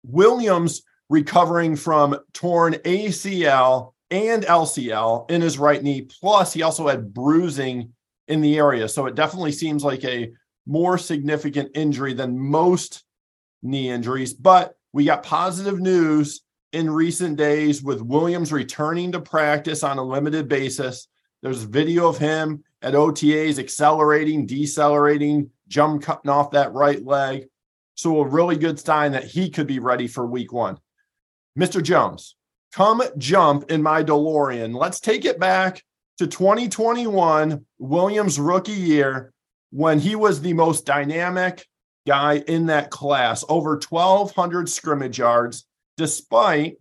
Williams 0.03 0.83
recovering 1.09 1.75
from 1.75 2.17
torn 2.33 2.73
ACL 2.73 3.93
and 4.09 4.43
LCL 4.43 5.29
in 5.29 5.41
his 5.41 5.57
right 5.57 5.81
knee. 5.81 6.01
Plus, 6.01 6.53
he 6.53 6.61
also 6.61 6.87
had 6.87 7.13
bruising 7.13 7.93
in 8.27 8.41
the 8.41 8.57
area. 8.57 8.87
So 8.87 9.05
it 9.05 9.15
definitely 9.15 9.51
seems 9.51 9.83
like 9.83 10.03
a 10.03 10.31
more 10.67 10.97
significant 10.97 11.71
injury 11.73 12.13
than 12.13 12.37
most 12.37 13.03
knee 13.63 13.89
injuries. 13.89 14.33
But 14.33 14.75
we 14.93 15.05
got 15.05 15.23
positive 15.23 15.79
news 15.79 16.41
in 16.73 16.89
recent 16.89 17.37
days 17.37 17.81
with 17.81 18.01
Williams 18.01 18.51
returning 18.51 19.11
to 19.13 19.21
practice 19.21 19.83
on 19.83 19.97
a 19.97 20.03
limited 20.03 20.47
basis. 20.47 21.07
There's 21.41 21.63
video 21.63 22.07
of 22.07 22.17
him 22.17 22.63
at 22.81 22.93
OTAs 22.93 23.57
accelerating, 23.57 24.45
decelerating, 24.45 25.49
jump 25.67 26.03
cutting 26.03 26.29
off 26.29 26.51
that 26.51 26.73
right 26.73 27.03
leg. 27.03 27.47
So, 27.95 28.21
a 28.21 28.27
really 28.27 28.57
good 28.57 28.79
sign 28.79 29.13
that 29.13 29.23
he 29.23 29.49
could 29.49 29.65
be 29.65 29.79
ready 29.79 30.07
for 30.07 30.25
week 30.27 30.53
one. 30.53 30.77
Mr. 31.57 31.81
Jones, 31.81 32.35
come 32.73 33.01
jump 33.17 33.71
in 33.71 33.81
my 33.81 34.03
DeLorean. 34.03 34.77
Let's 34.77 34.99
take 34.99 35.25
it 35.25 35.39
back 35.39 35.83
to 36.19 36.27
2021, 36.27 37.65
Williams' 37.79 38.39
rookie 38.39 38.71
year, 38.71 39.33
when 39.71 39.99
he 39.99 40.15
was 40.15 40.41
the 40.41 40.53
most 40.53 40.85
dynamic 40.85 41.65
guy 42.05 42.37
in 42.47 42.67
that 42.67 42.89
class, 42.89 43.43
over 43.49 43.71
1,200 43.71 44.69
scrimmage 44.69 45.19
yards, 45.19 45.65
despite 45.97 46.77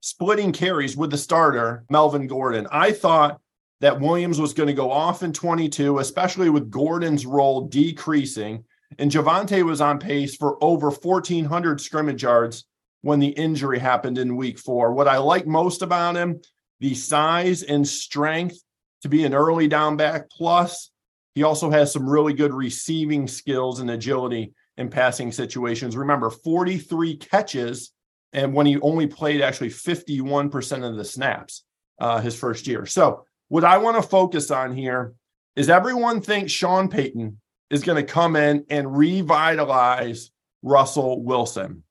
splitting 0.00 0.52
carries 0.52 0.96
with 0.96 1.10
the 1.10 1.16
starter, 1.16 1.84
Melvin 1.88 2.26
Gordon. 2.26 2.66
I 2.70 2.92
thought 2.92 3.40
that 3.80 4.00
Williams 4.00 4.40
was 4.40 4.52
going 4.54 4.66
to 4.66 4.74
go 4.74 4.90
off 4.90 5.22
in 5.22 5.32
22, 5.32 5.98
especially 5.98 6.50
with 6.50 6.70
Gordon's 6.70 7.26
role 7.26 7.62
decreasing. 7.62 8.64
And 8.98 9.10
Javonte 9.10 9.62
was 9.64 9.80
on 9.80 9.98
pace 9.98 10.36
for 10.36 10.62
over 10.62 10.90
1,400 10.90 11.80
scrimmage 11.80 12.22
yards 12.22 12.64
when 13.00 13.18
the 13.18 13.28
injury 13.28 13.78
happened 13.78 14.18
in 14.18 14.36
week 14.36 14.58
four. 14.58 14.92
What 14.92 15.08
I 15.08 15.18
like 15.18 15.46
most 15.46 15.82
about 15.82 16.16
him, 16.16 16.40
the 16.80 16.94
size 16.94 17.62
and 17.62 17.86
strength 17.86 18.58
to 19.02 19.08
be 19.08 19.24
an 19.24 19.34
early 19.34 19.68
down 19.68 19.96
back. 19.96 20.30
Plus, 20.30 20.90
he 21.34 21.42
also 21.42 21.70
has 21.70 21.92
some 21.92 22.08
really 22.08 22.32
good 22.32 22.54
receiving 22.54 23.26
skills 23.26 23.80
and 23.80 23.90
agility 23.90 24.54
in 24.76 24.88
passing 24.88 25.32
situations. 25.32 25.96
Remember, 25.96 26.30
43 26.30 27.16
catches, 27.16 27.92
and 28.32 28.54
when 28.54 28.66
he 28.66 28.80
only 28.80 29.06
played 29.06 29.40
actually 29.40 29.70
51% 29.70 30.88
of 30.88 30.96
the 30.96 31.04
snaps 31.04 31.64
uh, 31.98 32.20
his 32.20 32.38
first 32.38 32.66
year. 32.66 32.86
So, 32.86 33.24
what 33.48 33.64
I 33.64 33.78
want 33.78 33.96
to 33.96 34.08
focus 34.08 34.50
on 34.50 34.74
here 34.74 35.14
is 35.54 35.68
everyone 35.68 36.20
thinks 36.20 36.50
Sean 36.50 36.88
Payton 36.88 37.40
is 37.70 37.82
going 37.82 38.04
to 38.04 38.12
come 38.12 38.36
in 38.36 38.64
and 38.70 38.96
revitalize 38.96 40.30
Russell 40.62 41.22
Wilson. 41.22 41.84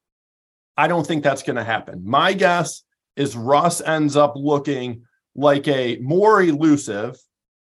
I 0.75 0.87
don't 0.87 1.05
think 1.05 1.23
that's 1.23 1.43
going 1.43 1.55
to 1.57 1.63
happen. 1.63 2.01
My 2.05 2.33
guess 2.33 2.83
is 3.15 3.35
Russ 3.35 3.81
ends 3.81 4.15
up 4.15 4.33
looking 4.35 5.03
like 5.35 5.67
a 5.67 5.97
more 5.97 6.41
elusive, 6.41 7.17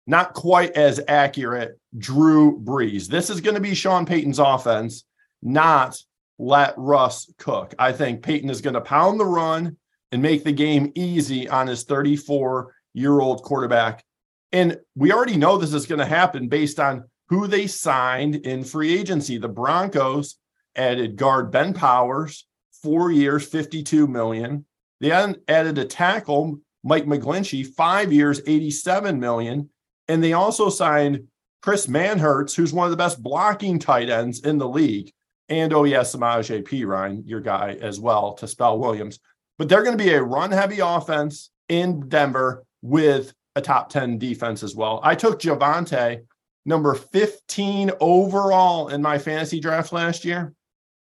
not 0.06 0.34
quite 0.34 0.72
as 0.72 1.00
accurate 1.08 1.78
Drew 1.96 2.58
Brees. 2.60 3.06
This 3.06 3.30
is 3.30 3.40
going 3.40 3.54
to 3.54 3.60
be 3.60 3.74
Sean 3.74 4.06
Payton's 4.06 4.38
offense, 4.38 5.04
not 5.42 5.96
let 6.38 6.74
Russ 6.76 7.32
cook. 7.38 7.74
I 7.78 7.92
think 7.92 8.22
Payton 8.22 8.50
is 8.50 8.60
going 8.60 8.74
to 8.74 8.80
pound 8.80 9.20
the 9.20 9.26
run 9.26 9.76
and 10.12 10.22
make 10.22 10.44
the 10.44 10.52
game 10.52 10.92
easy 10.94 11.48
on 11.48 11.66
his 11.66 11.84
34 11.84 12.74
year 12.94 13.20
old 13.20 13.42
quarterback. 13.42 14.04
And 14.52 14.78
we 14.96 15.12
already 15.12 15.36
know 15.36 15.56
this 15.56 15.74
is 15.74 15.86
going 15.86 16.00
to 16.00 16.04
happen 16.04 16.48
based 16.48 16.80
on 16.80 17.04
who 17.28 17.46
they 17.46 17.66
signed 17.66 18.36
in 18.36 18.64
free 18.64 18.98
agency. 18.98 19.38
The 19.38 19.48
Broncos 19.48 20.36
added 20.74 21.16
guard 21.16 21.52
Ben 21.52 21.72
Powers, 21.72 22.46
four 22.82 23.12
years, 23.12 23.46
52 23.46 24.08
million. 24.08 24.64
They 25.00 25.12
added 25.12 25.78
a 25.78 25.84
tackle, 25.84 26.58
Mike 26.82 27.06
McGlinchey, 27.06 27.66
five 27.66 28.12
years, 28.12 28.40
87 28.46 29.20
million. 29.20 29.70
And 30.10 30.24
they 30.24 30.32
also 30.32 30.70
signed 30.70 31.28
Chris 31.62 31.86
Manhertz, 31.86 32.56
who's 32.56 32.72
one 32.72 32.84
of 32.84 32.90
the 32.90 32.96
best 32.96 33.22
blocking 33.22 33.78
tight 33.78 34.10
ends 34.10 34.40
in 34.40 34.58
the 34.58 34.68
league. 34.68 35.12
And 35.48 35.72
oh, 35.72 35.84
yes, 35.84 36.16
Samaje 36.16 36.64
Perine, 36.64 37.22
your 37.24 37.40
guy 37.40 37.78
as 37.80 38.00
well, 38.00 38.34
to 38.34 38.48
spell 38.48 38.80
Williams. 38.80 39.20
But 39.56 39.68
they're 39.68 39.84
going 39.84 39.96
to 39.96 40.04
be 40.04 40.10
a 40.10 40.20
run 40.20 40.50
heavy 40.50 40.80
offense 40.80 41.50
in 41.68 42.08
Denver 42.08 42.64
with 42.82 43.32
a 43.54 43.60
top 43.60 43.88
10 43.90 44.18
defense 44.18 44.64
as 44.64 44.74
well. 44.74 44.98
I 45.04 45.14
took 45.14 45.40
Javonte, 45.40 46.24
number 46.64 46.94
15 46.94 47.92
overall 48.00 48.88
in 48.88 49.02
my 49.02 49.16
fantasy 49.16 49.60
draft 49.60 49.92
last 49.92 50.24
year. 50.24 50.54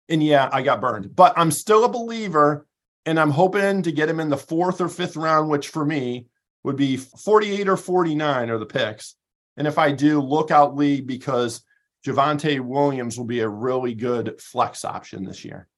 And 0.09 0.23
yeah, 0.23 0.49
I 0.51 0.63
got 0.63 0.81
burned, 0.81 1.15
but 1.15 1.35
I'm 1.37 1.51
still 1.51 1.85
a 1.85 1.91
believer. 1.91 2.67
And 3.05 3.21
I'm 3.21 3.33
hoping 3.33 3.83
to 3.83 3.93
get 3.93 4.09
him 4.09 4.19
in 4.19 4.31
the 4.31 4.39
fourth 4.39 4.81
or 4.81 4.89
fifth 4.89 5.15
round, 5.15 5.51
which 5.51 5.69
for 5.69 5.85
me 5.85 6.25
would 6.65 6.77
be 6.77 6.97
48 6.97 7.69
or 7.69 7.77
49 7.77 8.51
are 8.51 8.59
the 8.59 8.67
picks. 8.67 9.15
And 9.57 9.69
if 9.69 9.79
I 9.79 9.93
do, 9.93 10.21
look 10.21 10.51
out 10.51 10.75
league 10.75 11.07
because 11.07 11.63
Javonte 12.05 12.61
Williams 12.61 13.17
will 13.17 13.27
be 13.27 13.41
a 13.41 13.49
really 13.49 13.95
good 13.95 14.41
flex 14.41 14.85
option 14.85 15.25
this 15.25 15.45
year. 15.45 15.69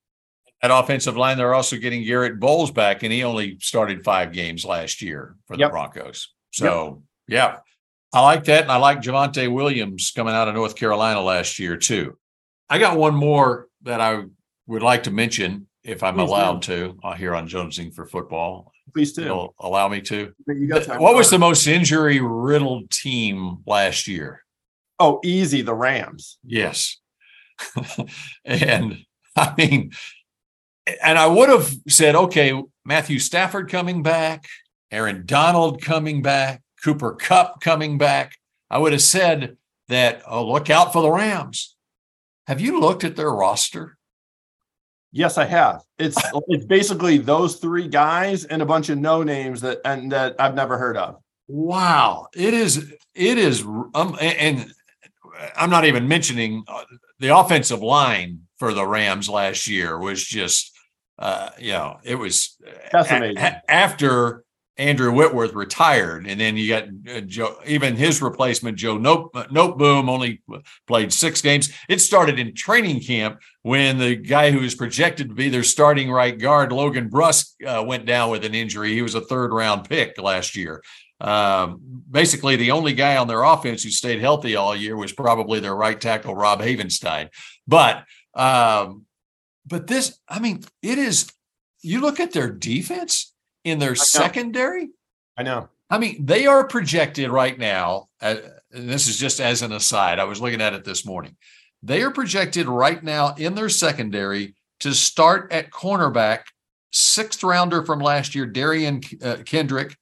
At 0.62 0.70
offensive 0.70 1.16
line, 1.16 1.37
they're 1.37 1.55
also 1.55 1.77
getting 1.77 2.05
Garett 2.05 2.40
Bolles 2.40 2.70
back, 2.70 3.03
and 3.03 3.12
he 3.12 3.22
only 3.22 3.59
started 3.61 4.03
five 4.03 4.33
games 4.33 4.64
last 4.64 5.03
year 5.03 5.37
for 5.46 5.57
the 5.57 5.61
yep. 5.61 5.70
Broncos. 5.70 6.33
So, 6.51 7.03
yep. 7.29 7.62
yeah, 8.14 8.18
I 8.18 8.22
like 8.22 8.44
that. 8.44 8.62
And 8.62 8.72
I 8.72 8.79
like 8.79 9.03
Javonte 9.03 9.53
Williams 9.53 10.12
coming 10.16 10.35
out 10.35 10.49
of 10.49 10.55
North 10.55 10.75
Carolina 10.75 11.20
last 11.20 11.59
year, 11.59 11.77
too. 11.77 12.16
I 12.70 12.79
got 12.79 12.96
one 12.96 13.14
more 13.14 13.68
that 13.83 14.01
I 14.01 14.25
would 14.66 14.83
like 14.83 15.05
to 15.05 15.11
mention, 15.11 15.68
if 15.85 16.03
I'm 16.03 16.14
Please 16.14 16.22
allowed 16.22 16.62
do. 16.62 16.92
to, 16.92 16.99
uh, 17.05 17.12
here 17.12 17.35
on 17.35 17.46
Jonesing 17.46 17.94
for 17.94 18.07
Football. 18.07 18.72
Please 18.97 19.13
do. 19.13 19.25
You'll 19.25 19.55
allow 19.61 19.89
me 19.89 20.01
to. 20.01 20.33
what 20.47 21.15
was 21.15 21.29
the 21.29 21.39
most 21.39 21.67
injury 21.67 22.19
riddled 22.19 22.91
team 22.91 23.59
last 23.67 24.09
year? 24.09 24.43
Oh, 24.99 25.21
easy, 25.23 25.61
the 25.61 25.75
Rams. 25.75 26.39
Yes. 26.43 26.97
and 28.47 29.05
I 29.37 29.53
mean, 29.59 29.93
and 31.05 31.19
I 31.19 31.27
would 31.27 31.51
have 31.51 31.71
said, 31.89 32.15
okay, 32.15 32.59
Matthew 32.87 33.19
Stafford 33.19 33.69
coming 33.69 34.03
back, 34.03 34.47
Aaron 34.91 35.25
Donald 35.27 35.83
coming 35.83 36.23
back, 36.23 36.63
Cooper 36.83 37.13
Kupp 37.13 37.61
coming 37.61 37.99
back. 37.99 38.39
I 38.71 38.79
would 38.79 38.93
have 38.93 39.03
said 39.03 39.59
that, 39.89 40.23
oh, 40.27 40.51
look 40.51 40.71
out 40.71 40.95
for 40.95 41.03
the 41.03 41.11
Rams. 41.11 41.77
Have 42.47 42.63
you 42.63 42.81
looked 42.81 43.05
at 43.05 43.15
their 43.15 43.31
roster? 43.31 43.99
Yes, 45.12 45.38
I 45.38 45.45
have. 45.45 45.83
It's 45.99 46.16
it's 46.49 46.66
basically 46.66 47.19
those 47.19 47.57
three 47.57 47.88
guys 47.88 48.45
and 48.45 48.62
a 48.62 48.66
bunch 48.66 48.88
of 48.88 48.99
no 48.99 49.23
names 49.23 49.61
that 49.62 49.81
and 49.85 50.12
that 50.12 50.37
I've 50.38 50.55
never 50.55 50.79
heard 50.79 50.97
of. 50.97 51.16
Wow, 51.49 52.27
it 52.35 52.55
is 52.55 52.92
it 53.14 53.38
is 53.38 53.62
um, 53.62 54.16
and 54.21 54.71
I'm 55.57 55.71
not 55.71 55.85
even 55.85 56.09
mentioning 56.09 56.64
uh, 56.69 56.85
the 57.19 57.37
offensive 57.37 57.83
line 57.83 58.40
for 58.59 58.73
the 58.73 58.87
Rams 58.87 59.29
last 59.29 59.69
year 59.69 59.99
was 59.99 60.25
just 60.25 60.73
uh, 61.19 61.51
you 61.59 61.73
know, 61.73 61.99
it 62.05 62.16
was 62.16 62.57
That's 62.92 63.11
amazing. 63.11 63.38
A- 63.38 63.71
after 63.71 64.45
Andrew 64.79 65.11
Whitworth 65.11 65.55
retired, 65.55 66.27
and 66.27 66.39
then 66.39 66.57
you 66.57 66.69
got 66.69 66.85
uh, 67.11 67.21
Joe, 67.21 67.57
even 67.67 67.97
his 67.97 68.21
replacement, 68.21 68.77
Joe 68.77 68.99
Nope, 68.99 69.31
uh, 69.35 69.45
Noteboom, 69.45 70.09
only 70.09 70.43
played 70.87 71.12
six 71.12 71.41
games. 71.41 71.73
It 71.89 72.01
started 72.01 72.39
in 72.39 72.55
training 72.55 73.01
camp 73.01 73.41
when 73.62 73.99
the 73.99 74.17
guy 74.17 74.51
who 74.51 74.61
was 74.61 74.75
projected 74.75 75.31
to 75.31 75.35
be 75.35 75.49
their 75.49 75.62
starting 75.62 76.11
right 76.11 76.39
guard, 76.39 76.73
Logan 76.73 77.09
Bruss, 77.09 77.55
uh, 77.67 77.83
went 77.85 78.05
down 78.05 78.31
with 78.31 78.45
an 78.45 78.55
injury. 78.55 78.93
He 78.93 79.03
was 79.03 79.15
a 79.15 79.23
third 79.23 79.53
round 79.53 79.89
pick 79.89 80.21
last 80.21 80.55
year. 80.55 80.83
Um, 81.21 82.03
basically, 82.11 82.57
the 82.57 82.73
only 82.73 82.93
guy 82.93 83.17
on 83.17 83.29
their 83.29 83.45
offense 83.45 83.83
who 83.83 83.91
stayed 83.91 84.21
healthy 84.21 84.57
all 84.57 84.77
year 84.77 84.97
was 84.97 85.12
probably 85.12 85.61
their 85.61 85.75
right 85.75 85.99
tackle, 85.99 86.35
Rob 86.35 86.61
Havenstein. 86.61 87.31
But 87.67 88.05
um, 88.35 89.07
but 89.67 89.87
this, 89.87 90.19
I 90.29 90.39
mean, 90.39 90.65
it 90.83 90.99
is. 90.99 91.31
You 91.81 92.01
look 92.01 92.21
at 92.21 92.33
their 92.33 92.51
defense 92.51 93.33
in 93.66 93.81
their 93.81 93.90
I 93.90 93.94
secondary. 93.94 94.90
I 95.37 95.42
know. 95.42 95.68
I 95.90 95.98
mean, 95.98 96.24
they 96.24 96.46
are 96.46 96.66
projected 96.66 97.31
right 97.31 97.59
now. 97.59 98.09
Uh, 98.22 98.37
and 98.72 98.88
this 98.88 99.09
is 99.09 99.18
just 99.18 99.40
as 99.40 99.62
an 99.62 99.72
aside. 99.72 100.18
I 100.18 100.24
was 100.24 100.40
looking 100.40 100.62
at 100.62 100.72
it 100.72 100.85
this 100.85 101.05
morning. 101.05 101.37
They 101.83 102.02
are 102.02 102.12
projected 102.12 102.68
right 102.68 103.02
now 103.02 103.35
in 103.35 103.55
their 103.55 103.68
secondary 103.68 104.55
to 104.81 104.94
start 104.94 105.52
at 105.52 105.70
cornerback, 105.70 106.44
sixth 106.92 107.42
rounder 107.42 107.85
from 107.85 107.98
last 107.98 108.35
year, 108.35 108.46
Derion 108.46 109.02
uh, 109.24 109.42
Kendrick, 109.42 109.96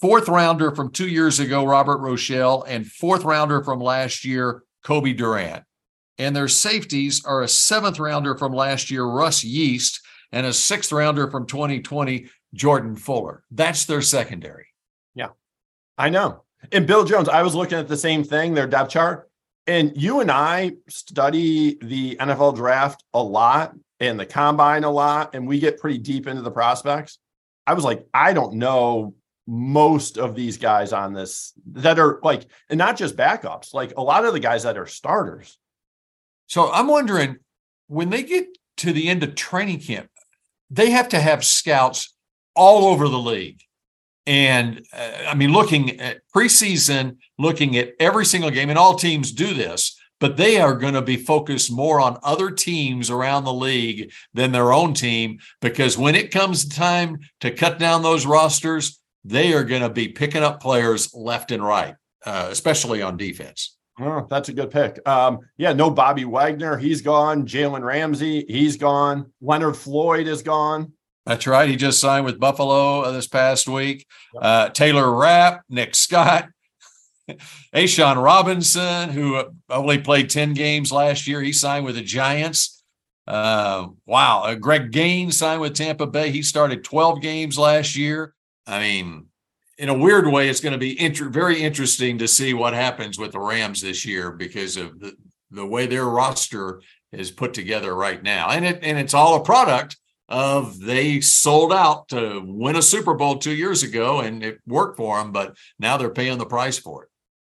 fourth 0.00 0.28
rounder 0.28 0.74
from 0.74 0.90
two 0.92 1.08
years 1.08 1.40
ago, 1.40 1.64
Robert 1.64 2.00
Rochell, 2.00 2.64
and 2.68 2.86
fourth 2.86 3.24
rounder 3.24 3.64
from 3.64 3.80
last 3.80 4.24
year, 4.24 4.62
Cobie 4.84 5.14
Durant. 5.14 5.64
And 6.18 6.34
their 6.34 6.48
safeties 6.48 7.24
are 7.24 7.42
a 7.42 7.48
seventh 7.48 7.98
rounder 7.98 8.36
from 8.36 8.52
last 8.52 8.90
year, 8.90 9.04
Russ 9.04 9.42
Yeast, 9.42 10.00
and 10.32 10.46
a 10.46 10.52
sixth 10.52 10.92
rounder 10.92 11.30
from 11.30 11.46
2020, 11.46 12.28
Jordan 12.54 12.96
Fuller. 12.96 13.44
That's 13.50 13.84
their 13.84 14.02
secondary. 14.02 14.66
Yeah, 15.14 15.28
I 15.96 16.08
know. 16.08 16.44
And 16.72 16.86
Bill 16.86 17.04
Jones, 17.04 17.28
I 17.28 17.42
was 17.42 17.54
looking 17.54 17.78
at 17.78 17.88
the 17.88 17.96
same 17.96 18.24
thing, 18.24 18.54
their 18.54 18.66
depth 18.66 18.90
chart. 18.90 19.30
And 19.66 19.92
you 20.00 20.20
and 20.20 20.30
I 20.30 20.72
study 20.88 21.76
the 21.82 22.16
NFL 22.16 22.56
draft 22.56 23.04
a 23.12 23.22
lot 23.22 23.74
and 24.00 24.18
the 24.18 24.26
combine 24.26 24.84
a 24.84 24.90
lot, 24.90 25.34
and 25.34 25.46
we 25.46 25.58
get 25.58 25.78
pretty 25.78 25.98
deep 25.98 26.26
into 26.26 26.42
the 26.42 26.50
prospects. 26.50 27.18
I 27.66 27.74
was 27.74 27.84
like, 27.84 28.06
I 28.14 28.32
don't 28.32 28.54
know 28.54 29.14
most 29.46 30.18
of 30.18 30.34
these 30.34 30.58
guys 30.58 30.92
on 30.92 31.12
this 31.12 31.52
that 31.72 31.98
are 31.98 32.20
like, 32.22 32.46
and 32.68 32.78
not 32.78 32.96
just 32.96 33.16
backups, 33.16 33.74
like 33.74 33.94
a 33.96 34.02
lot 34.02 34.24
of 34.24 34.32
the 34.32 34.40
guys 34.40 34.62
that 34.62 34.78
are 34.78 34.86
starters. 34.86 35.58
So 36.46 36.70
I'm 36.70 36.86
wondering 36.86 37.36
when 37.88 38.10
they 38.10 38.22
get 38.22 38.46
to 38.78 38.92
the 38.92 39.08
end 39.08 39.22
of 39.22 39.34
training 39.34 39.80
camp, 39.80 40.10
they 40.70 40.90
have 40.90 41.08
to 41.10 41.20
have 41.20 41.44
scouts 41.44 42.14
all 42.58 42.86
over 42.86 43.08
the 43.08 43.18
league. 43.18 43.60
And 44.26 44.84
uh, 44.92 45.28
I 45.28 45.34
mean, 45.34 45.52
looking 45.52 46.00
at 46.00 46.20
preseason, 46.36 47.16
looking 47.38 47.78
at 47.78 47.92
every 47.98 48.26
single 48.26 48.50
game, 48.50 48.68
and 48.68 48.78
all 48.78 48.96
teams 48.96 49.32
do 49.32 49.54
this, 49.54 49.98
but 50.20 50.36
they 50.36 50.60
are 50.60 50.74
going 50.74 50.94
to 50.94 51.02
be 51.02 51.16
focused 51.16 51.72
more 51.72 52.00
on 52.00 52.18
other 52.22 52.50
teams 52.50 53.08
around 53.10 53.44
the 53.44 53.52
league 53.52 54.12
than 54.34 54.52
their 54.52 54.72
own 54.72 54.92
team 54.92 55.38
because 55.60 55.96
when 55.96 56.16
it 56.16 56.32
comes 56.32 56.68
time 56.68 57.20
to 57.40 57.50
cut 57.52 57.78
down 57.78 58.02
those 58.02 58.26
rosters, 58.26 59.00
they 59.24 59.54
are 59.54 59.64
going 59.64 59.82
to 59.82 59.90
be 59.90 60.08
picking 60.08 60.42
up 60.42 60.60
players 60.60 61.14
left 61.14 61.52
and 61.52 61.64
right, 61.64 61.94
uh, 62.26 62.48
especially 62.50 63.00
on 63.00 63.16
defense. 63.16 63.76
Oh, 64.00 64.26
that's 64.28 64.48
a 64.48 64.52
good 64.52 64.70
pick. 64.70 65.06
Um, 65.08 65.40
yeah, 65.56 65.72
no 65.72 65.90
Bobby 65.90 66.24
Wagner, 66.24 66.76
he's 66.76 67.02
gone. 67.02 67.46
Jalen 67.46 67.82
Ramsey, 67.82 68.44
he's 68.48 68.76
gone. 68.76 69.32
Leonard 69.40 69.76
Floyd 69.76 70.28
is 70.28 70.42
gone. 70.42 70.92
That's 71.28 71.46
right. 71.46 71.68
He 71.68 71.76
just 71.76 72.00
signed 72.00 72.24
with 72.24 72.40
Buffalo 72.40 73.02
uh, 73.02 73.10
this 73.10 73.26
past 73.26 73.68
week. 73.68 74.06
Uh, 74.40 74.70
Taylor 74.70 75.14
Rapp, 75.14 75.60
Nick 75.68 75.94
Scott, 75.94 76.48
A'Shawn 77.74 78.24
Robinson, 78.24 79.10
who 79.10 79.36
uh, 79.36 79.50
only 79.68 79.98
played 79.98 80.30
10 80.30 80.54
games 80.54 80.90
last 80.90 81.26
year, 81.26 81.42
he 81.42 81.52
signed 81.52 81.84
with 81.84 81.96
the 81.96 82.02
Giants. 82.02 82.82
Uh, 83.26 83.88
wow. 84.06 84.44
Uh, 84.44 84.54
Greg 84.54 84.90
Gaines 84.90 85.36
signed 85.36 85.60
with 85.60 85.74
Tampa 85.74 86.06
Bay. 86.06 86.30
He 86.30 86.40
started 86.40 86.82
12 86.82 87.20
games 87.20 87.58
last 87.58 87.94
year. 87.94 88.32
I 88.66 88.80
mean, 88.80 89.26
in 89.76 89.90
a 89.90 89.98
weird 89.98 90.26
way, 90.28 90.48
it's 90.48 90.60
going 90.60 90.72
to 90.72 90.78
be 90.78 90.98
inter- 90.98 91.28
very 91.28 91.60
interesting 91.60 92.16
to 92.18 92.26
see 92.26 92.54
what 92.54 92.72
happens 92.72 93.18
with 93.18 93.32
the 93.32 93.40
Rams 93.40 93.82
this 93.82 94.06
year 94.06 94.30
because 94.30 94.78
of 94.78 94.98
the, 94.98 95.14
the 95.50 95.66
way 95.66 95.84
their 95.84 96.06
roster 96.06 96.80
is 97.12 97.30
put 97.30 97.52
together 97.52 97.94
right 97.94 98.22
now. 98.22 98.48
And 98.48 98.64
it 98.64 98.78
and 98.82 98.98
it's 98.98 99.12
all 99.12 99.36
a 99.36 99.44
product 99.44 99.98
of 100.28 100.78
they 100.78 101.20
sold 101.20 101.72
out 101.72 102.08
to 102.08 102.42
win 102.44 102.76
a 102.76 102.82
Super 102.82 103.14
Bowl 103.14 103.38
two 103.38 103.54
years 103.54 103.82
ago 103.82 104.20
and 104.20 104.42
it 104.42 104.58
worked 104.66 104.96
for 104.96 105.18
them, 105.18 105.32
but 105.32 105.56
now 105.78 105.96
they're 105.96 106.10
paying 106.10 106.38
the 106.38 106.46
price 106.46 106.78
for 106.78 107.04
it. 107.04 107.08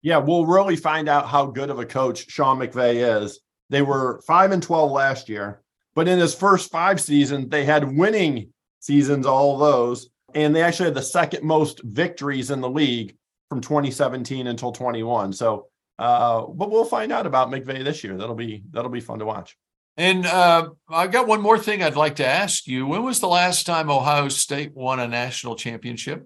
Yeah, 0.02 0.18
we'll 0.18 0.46
really 0.46 0.76
find 0.76 1.08
out 1.08 1.28
how 1.28 1.46
good 1.46 1.70
of 1.70 1.78
a 1.78 1.86
coach 1.86 2.30
Sean 2.30 2.58
McVay 2.58 3.22
is. 3.22 3.40
They 3.70 3.82
were 3.82 4.22
five 4.26 4.52
and 4.52 4.62
12 4.62 4.90
last 4.90 5.28
year, 5.28 5.62
but 5.94 6.08
in 6.08 6.18
his 6.18 6.34
first 6.34 6.70
five 6.70 7.00
seasons, 7.00 7.48
they 7.48 7.64
had 7.64 7.96
winning 7.96 8.52
seasons, 8.80 9.26
all 9.26 9.58
those. 9.58 10.08
And 10.34 10.54
they 10.54 10.62
actually 10.62 10.86
had 10.86 10.94
the 10.94 11.02
second 11.02 11.42
most 11.42 11.82
victories 11.82 12.50
in 12.50 12.60
the 12.60 12.68
league 12.70 13.16
from 13.48 13.60
2017 13.60 14.46
until 14.46 14.72
21. 14.72 15.32
So, 15.32 15.66
uh, 15.98 16.42
but 16.46 16.70
we'll 16.70 16.84
find 16.84 17.12
out 17.12 17.26
about 17.26 17.50
McVay 17.50 17.82
this 17.82 18.04
year. 18.04 18.16
That'll 18.16 18.34
be 18.34 18.62
that'll 18.70 18.90
be 18.90 19.00
fun 19.00 19.18
to 19.20 19.24
watch. 19.24 19.56
And 19.98 20.26
uh, 20.26 20.70
I 20.88 21.08
got 21.08 21.26
one 21.26 21.40
more 21.40 21.58
thing 21.58 21.82
I'd 21.82 21.96
like 21.96 22.16
to 22.16 22.26
ask 22.26 22.68
you. 22.68 22.86
When 22.86 23.02
was 23.02 23.18
the 23.18 23.26
last 23.26 23.66
time 23.66 23.90
Ohio 23.90 24.28
State 24.28 24.72
won 24.72 25.00
a 25.00 25.08
national 25.08 25.56
championship? 25.56 26.24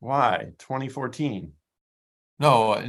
Why? 0.00 0.52
2014. 0.58 1.52
No, 2.38 2.82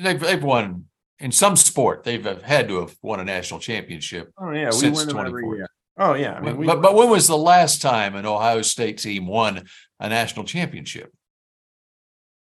they've, 0.00 0.20
they've 0.20 0.42
won 0.42 0.84
in 1.18 1.32
some 1.32 1.56
sport. 1.56 2.04
They've 2.04 2.24
had 2.42 2.68
to 2.68 2.80
have 2.80 2.94
won 3.02 3.18
a 3.18 3.24
national 3.24 3.58
championship. 3.58 4.30
Oh 4.38 4.52
yeah, 4.52 4.70
we 4.70 4.90
win 4.90 5.08
them 5.08 5.18
every 5.18 5.46
year. 5.48 5.68
Oh 5.98 6.14
yeah, 6.14 6.34
I 6.34 6.40
mean, 6.40 6.56
we, 6.56 6.66
but 6.66 6.82
but 6.82 6.94
when 6.94 7.08
was 7.10 7.26
the 7.26 7.36
last 7.36 7.80
time 7.80 8.14
an 8.14 8.26
Ohio 8.26 8.62
State 8.62 8.98
team 8.98 9.26
won 9.26 9.64
a 9.98 10.08
national 10.08 10.44
championship? 10.44 11.12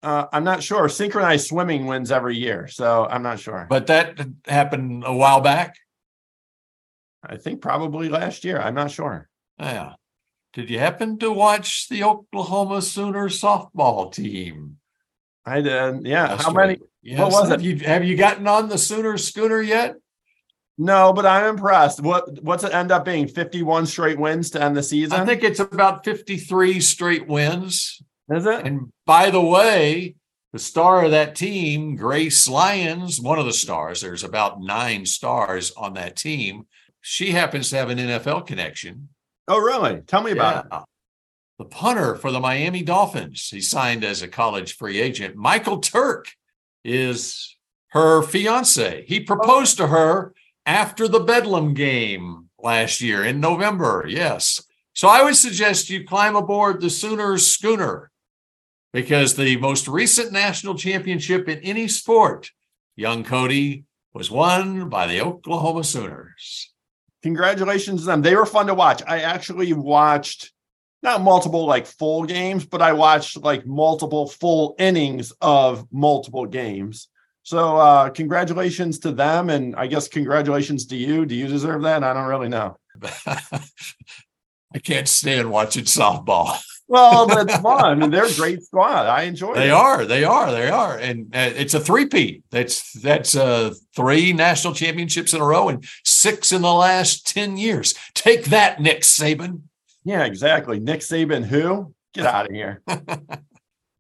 Uh, 0.03 0.27
I'm 0.33 0.45
not 0.45 0.63
sure. 0.63 0.89
Synchronized 0.89 1.47
swimming 1.47 1.87
wins 1.87 2.11
every 2.11 2.37
year, 2.37 2.67
so 2.67 3.07
I'm 3.09 3.23
not 3.23 3.39
sure. 3.39 3.67
But 3.71 3.87
that 3.87 4.19
happened 4.47 5.05
a 5.07 5.15
while 5.15 5.41
back. 5.41 5.77
I 7.25 7.37
think 7.37 7.61
probably 7.61 8.09
last 8.09 8.45
year. 8.45 8.61
I'm 8.61 8.75
not 8.75 8.91
sure. 8.91 9.29
Yeah. 9.59 9.95
Did 10.53 10.71
you 10.71 10.79
happen 10.79 11.19
to 11.19 11.33
watch 11.33 11.89
the 11.89 12.05
Oklahoma 12.05 12.83
Sooner 12.83 13.29
softball 13.29 14.13
team? 14.13 14.79
I 15.47 15.61
did. 15.61 16.07
Yeah. 16.07 16.37
How 16.37 16.53
many? 16.53 16.79
Yes. 17.03 17.19
What 17.19 17.33
was 17.33 17.49
have 17.49 17.61
it? 17.61 17.65
You, 17.65 17.77
have 17.87 18.05
you 18.05 18.17
gotten 18.17 18.47
on 18.47 18.69
the 18.69 18.79
Sooner 18.79 19.17
schooner 19.19 19.61
yet? 19.61 19.97
No, 20.79 21.13
but 21.13 21.27
I'm 21.27 21.55
impressed. 21.55 22.01
What 22.01 22.43
what's 22.43 22.65
it 22.65 22.75
end 22.75 22.93
up 22.93 23.05
being? 23.05 23.29
51 23.29 23.87
straight 23.87 24.19
wins 24.19 24.51
to 24.51 24.63
end 24.63 24.77
the 24.77 24.83
season? 24.83 25.21
I 25.21 25.25
think 25.25 25.43
it's 25.43 25.61
about 25.61 26.05
53 26.05 26.81
straight 26.81 27.27
wins. 27.27 28.03
Is 28.31 28.47
it? 28.47 28.67
And 28.67 28.91
by 29.07 29.31
the 29.31 29.41
way, 29.41 30.17
the 30.53 30.59
star 30.59 31.05
of 31.05 31.11
that 31.11 31.35
team, 31.35 31.97
Grace 31.97 32.49
Lyons, 32.49 33.21
one 33.21 33.39
of 33.39 33.47
the 33.47 33.53
stars, 33.53 34.01
there's 34.01 34.25
about 34.25 34.61
nine 34.61 35.07
stars 35.07 35.73
on 35.77 35.95
that 35.95 36.17
team 36.17 36.67
she 37.03 37.33
happens 37.33 37.69
to 37.69 37.77
have 37.77 37.91
an 37.91 37.99
NFL 37.99 38.47
connection. 38.47 39.09
Oh, 39.49 39.59
really? 39.59 40.01
Tell 40.07 40.23
me 40.23 40.31
about 40.31 40.67
yeah. 40.71 40.79
it. 40.79 40.85
The 41.59 41.65
punter 41.67 42.15
for 42.15 42.31
the 42.31 42.41
Miami 42.41 42.83
Dolphins. 42.83 43.49
He 43.51 43.61
signed 43.61 44.05
as 44.05 44.23
a 44.23 44.29
college 44.29 44.77
free 44.77 45.01
agent. 45.01 45.37
Michael 45.37 45.79
Turk 45.79 46.29
is 46.85 47.57
her 47.89 48.23
fiance. 48.23 49.05
He 49.07 49.21
proposed 49.21 49.77
to 49.77 49.89
her 49.89 50.33
after 50.65 51.09
the 51.09 51.21
Bedlam 51.21 51.75
game 51.75 52.49
last 52.59 53.01
year 53.01 53.25
in 53.25 53.41
November. 53.41 54.05
Yes. 54.09 54.63
So 54.95 55.09
I 55.09 55.23
would 55.23 55.37
suggest 55.37 55.91
you 55.91 56.05
climb 56.05 56.37
aboard 56.37 56.81
the 56.81 56.91
Sooners 56.91 57.47
schooner 57.47 58.11
because 58.93 59.35
the 59.35 59.57
most 59.57 59.89
recent 59.89 60.33
national 60.33 60.77
championship 60.77 61.49
in 61.49 61.59
any 61.61 61.89
sport, 61.89 62.51
young 62.95 63.25
Cody, 63.25 63.85
was 64.15 64.31
won 64.31 64.89
by 64.89 65.07
the 65.07 65.21
Oklahoma 65.21 65.83
Sooners 65.85 66.72
congratulations 67.23 68.01
to 68.01 68.07
them. 68.07 68.23
They 68.23 68.35
were 68.35 68.47
fun 68.47 68.67
to 68.67 68.75
watch. 68.75 69.03
I 69.07 69.21
actually 69.21 69.73
watched 69.73 70.53
not 71.03 71.21
multiple 71.21 71.67
like 71.67 71.87
full 71.87 72.25
games, 72.25 72.65
but 72.65 72.83
I 72.83 72.93
watched 72.93 73.37
like 73.39 73.67
multiple 73.67 74.29
full 74.29 74.75
innings 74.79 75.33
of 75.41 75.87
multiple 75.93 76.47
games. 76.47 77.09
So 77.43 77.77
uh 77.77 78.11
congratulations 78.11 79.01
to 79.01 79.13
them 79.13 79.51
and 79.51 79.75
I 79.75 79.89
guess 79.89 80.09
congratulations 80.09 80.87
to 80.87 80.97
you. 80.97 81.27
Do 81.27 81.35
you 81.35 81.49
deserve 81.49 81.83
that? 81.83 82.05
I 82.05 82.13
don't 82.15 82.29
really 82.29 82.49
know. 82.49 82.77
I 84.75 84.79
can't 84.83 85.09
stand 85.09 85.51
watching 85.51 85.85
softball. 85.85 86.61
well, 86.93 87.27
that's 87.27 87.57
fun. 87.57 88.11
they're 88.11 88.27
a 88.27 88.35
great 88.35 88.63
squad. 88.63 89.07
I 89.07 89.23
enjoy. 89.23 89.53
It. 89.53 89.55
They 89.55 89.69
it. 89.69 89.73
are. 89.73 90.05
They 90.05 90.25
are. 90.25 90.53
They 90.53 90.69
are. 90.69 90.99
And 90.99 91.35
uh, 91.35 91.51
it's 91.55 91.73
a 91.73 91.81
three-peat. 91.81 92.45
That's 92.51 92.93
that's 93.01 93.35
uh, 93.35 93.73
three 93.97 94.35
national 94.35 94.75
championships 94.75 95.33
in 95.33 95.41
a 95.41 95.45
row 95.45 95.71
and 95.71 95.83
six 96.05 96.53
in 96.53 96.61
the 96.61 96.73
last 96.73 97.27
ten 97.27 97.57
years. 97.57 97.95
Take 98.13 98.45
that, 98.47 98.79
Nick 98.79 99.01
Saban. 99.01 99.63
Yeah, 100.05 100.25
exactly. 100.25 100.81
Nick 100.81 101.01
Saban, 101.01 101.47
who? 101.47 101.95
Get 102.13 102.27
out 102.27 102.45
of 102.45 102.53
here. 102.53 102.83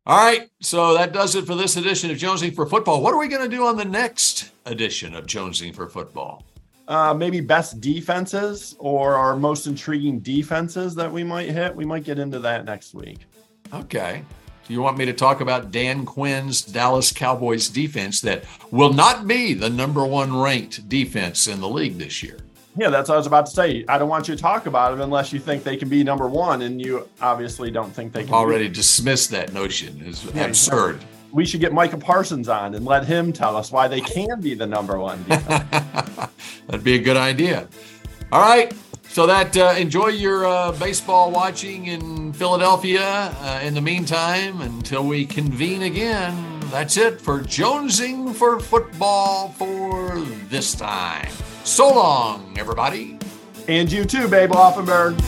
All 0.05 0.18
right. 0.18 0.50
So 0.61 0.92
that 0.92 1.14
does 1.14 1.35
it 1.35 1.46
for 1.46 1.55
this 1.55 1.78
edition 1.78 2.11
of 2.11 2.18
Jonesing 2.18 2.55
for 2.55 2.66
Football. 2.66 3.02
What 3.02 3.14
are 3.14 3.18
we 3.18 3.28
going 3.28 3.48
to 3.48 3.57
do 3.57 3.66
on 3.66 3.78
the 3.78 3.87
next 3.87 4.50
edition 4.66 5.14
of 5.14 5.26
Jonesing 5.26 5.74
for 5.74 5.88
Football? 5.88 6.44
Uh, 6.88 7.14
maybe 7.14 7.40
best 7.40 7.81
defenses 7.81 8.75
or 8.79 9.14
our 9.14 9.37
most 9.37 9.66
intriguing 9.66 10.21
defenses 10.21 10.95
that 10.95 11.11
we 11.11 11.25
might 11.25 11.49
hit. 11.49 11.75
We 11.75 11.85
might 11.85 12.05
get 12.05 12.18
into 12.18 12.38
that 12.40 12.64
next 12.64 12.95
week. 12.95 13.27
Okay. 13.73 14.23
Do 14.66 14.75
you 14.75 14.81
want 14.81 14.97
me 14.97 15.05
to 15.07 15.12
talk 15.12 15.40
about 15.40 15.73
Dan 15.73 16.05
Quinn's 16.05 16.62
Dallas 16.62 17.12
Cowboys 17.12 17.68
defense 17.68 18.21
that 18.21 18.45
will 18.71 18.92
not 18.92 19.27
be 19.27 19.55
the 19.55 19.68
number 19.68 20.05
one 20.07 20.37
ranked 20.37 20.88
defense 20.88 21.49
in 21.49 21.61
the 21.61 21.68
league 21.68 21.99
this 21.99 22.23
year? 22.23 22.38
Yeah, 22.77 22.88
that's 22.88 23.09
what 23.09 23.16
I 23.16 23.18
was 23.18 23.27
about 23.27 23.47
to 23.47 23.53
say. 23.53 23.85
I 23.88 23.99
don't 23.99 24.09
want 24.09 24.29
you 24.29 24.35
to 24.35 24.40
talk 24.40 24.66
about 24.66 24.95
it 24.95 25.01
unless 25.01 25.33
you 25.33 25.38
think 25.40 25.62
they 25.62 25.77
can 25.77 25.88
be 25.88 26.03
number 26.03 26.27
one, 26.27 26.62
and 26.62 26.81
you 26.81 27.07
obviously 27.21 27.71
don't 27.71 27.92
think 27.92 28.12
they 28.12 28.25
can. 28.25 28.33
Already 28.33 28.68
be. 28.68 28.75
dismissed 28.75 29.31
that 29.31 29.53
notion 29.53 30.03
as 30.07 30.25
yeah, 30.25 30.45
absurd. 30.45 31.05
We 31.33 31.45
should 31.45 31.61
get 31.61 31.73
Micah 31.73 31.99
Parsons 31.99 32.49
on 32.49 32.75
and 32.75 32.85
let 32.85 33.05
him 33.05 33.33
tell 33.33 33.57
us 33.57 33.73
why 33.73 33.88
they 33.88 34.01
can 34.14 34.40
be 34.40 34.55
the 34.55 34.66
number 34.66 34.99
one. 34.99 35.23
That'd 36.66 36.85
be 36.85 36.94
a 36.94 36.98
good 36.98 37.16
idea. 37.16 37.68
All 38.31 38.40
right. 38.40 38.72
So 39.12 39.27
that 39.27 39.55
uh, 39.59 39.75
enjoy 39.77 40.09
your 40.09 40.46
uh, 40.46 40.72
baseball 40.72 41.31
watching 41.31 41.87
in 41.87 42.33
Philadelphia. 42.33 43.03
Uh, 43.03 43.61
in 43.62 43.75
the 43.75 43.81
meantime, 43.83 44.62
until 44.62 45.07
we 45.07 45.27
convene 45.27 45.83
again, 45.83 46.61
that's 46.70 46.96
it 46.96 47.20
for 47.20 47.40
Jonesing 47.40 48.35
for 48.35 48.59
football 48.59 49.51
for 49.51 50.18
this 50.48 50.75
time. 50.75 51.31
So 51.64 51.92
long, 51.92 52.57
everybody. 52.59 53.18
And 53.68 53.92
you 53.92 54.07
too, 54.07 54.29
Babe 54.29 54.53
Offenberg. 54.53 55.20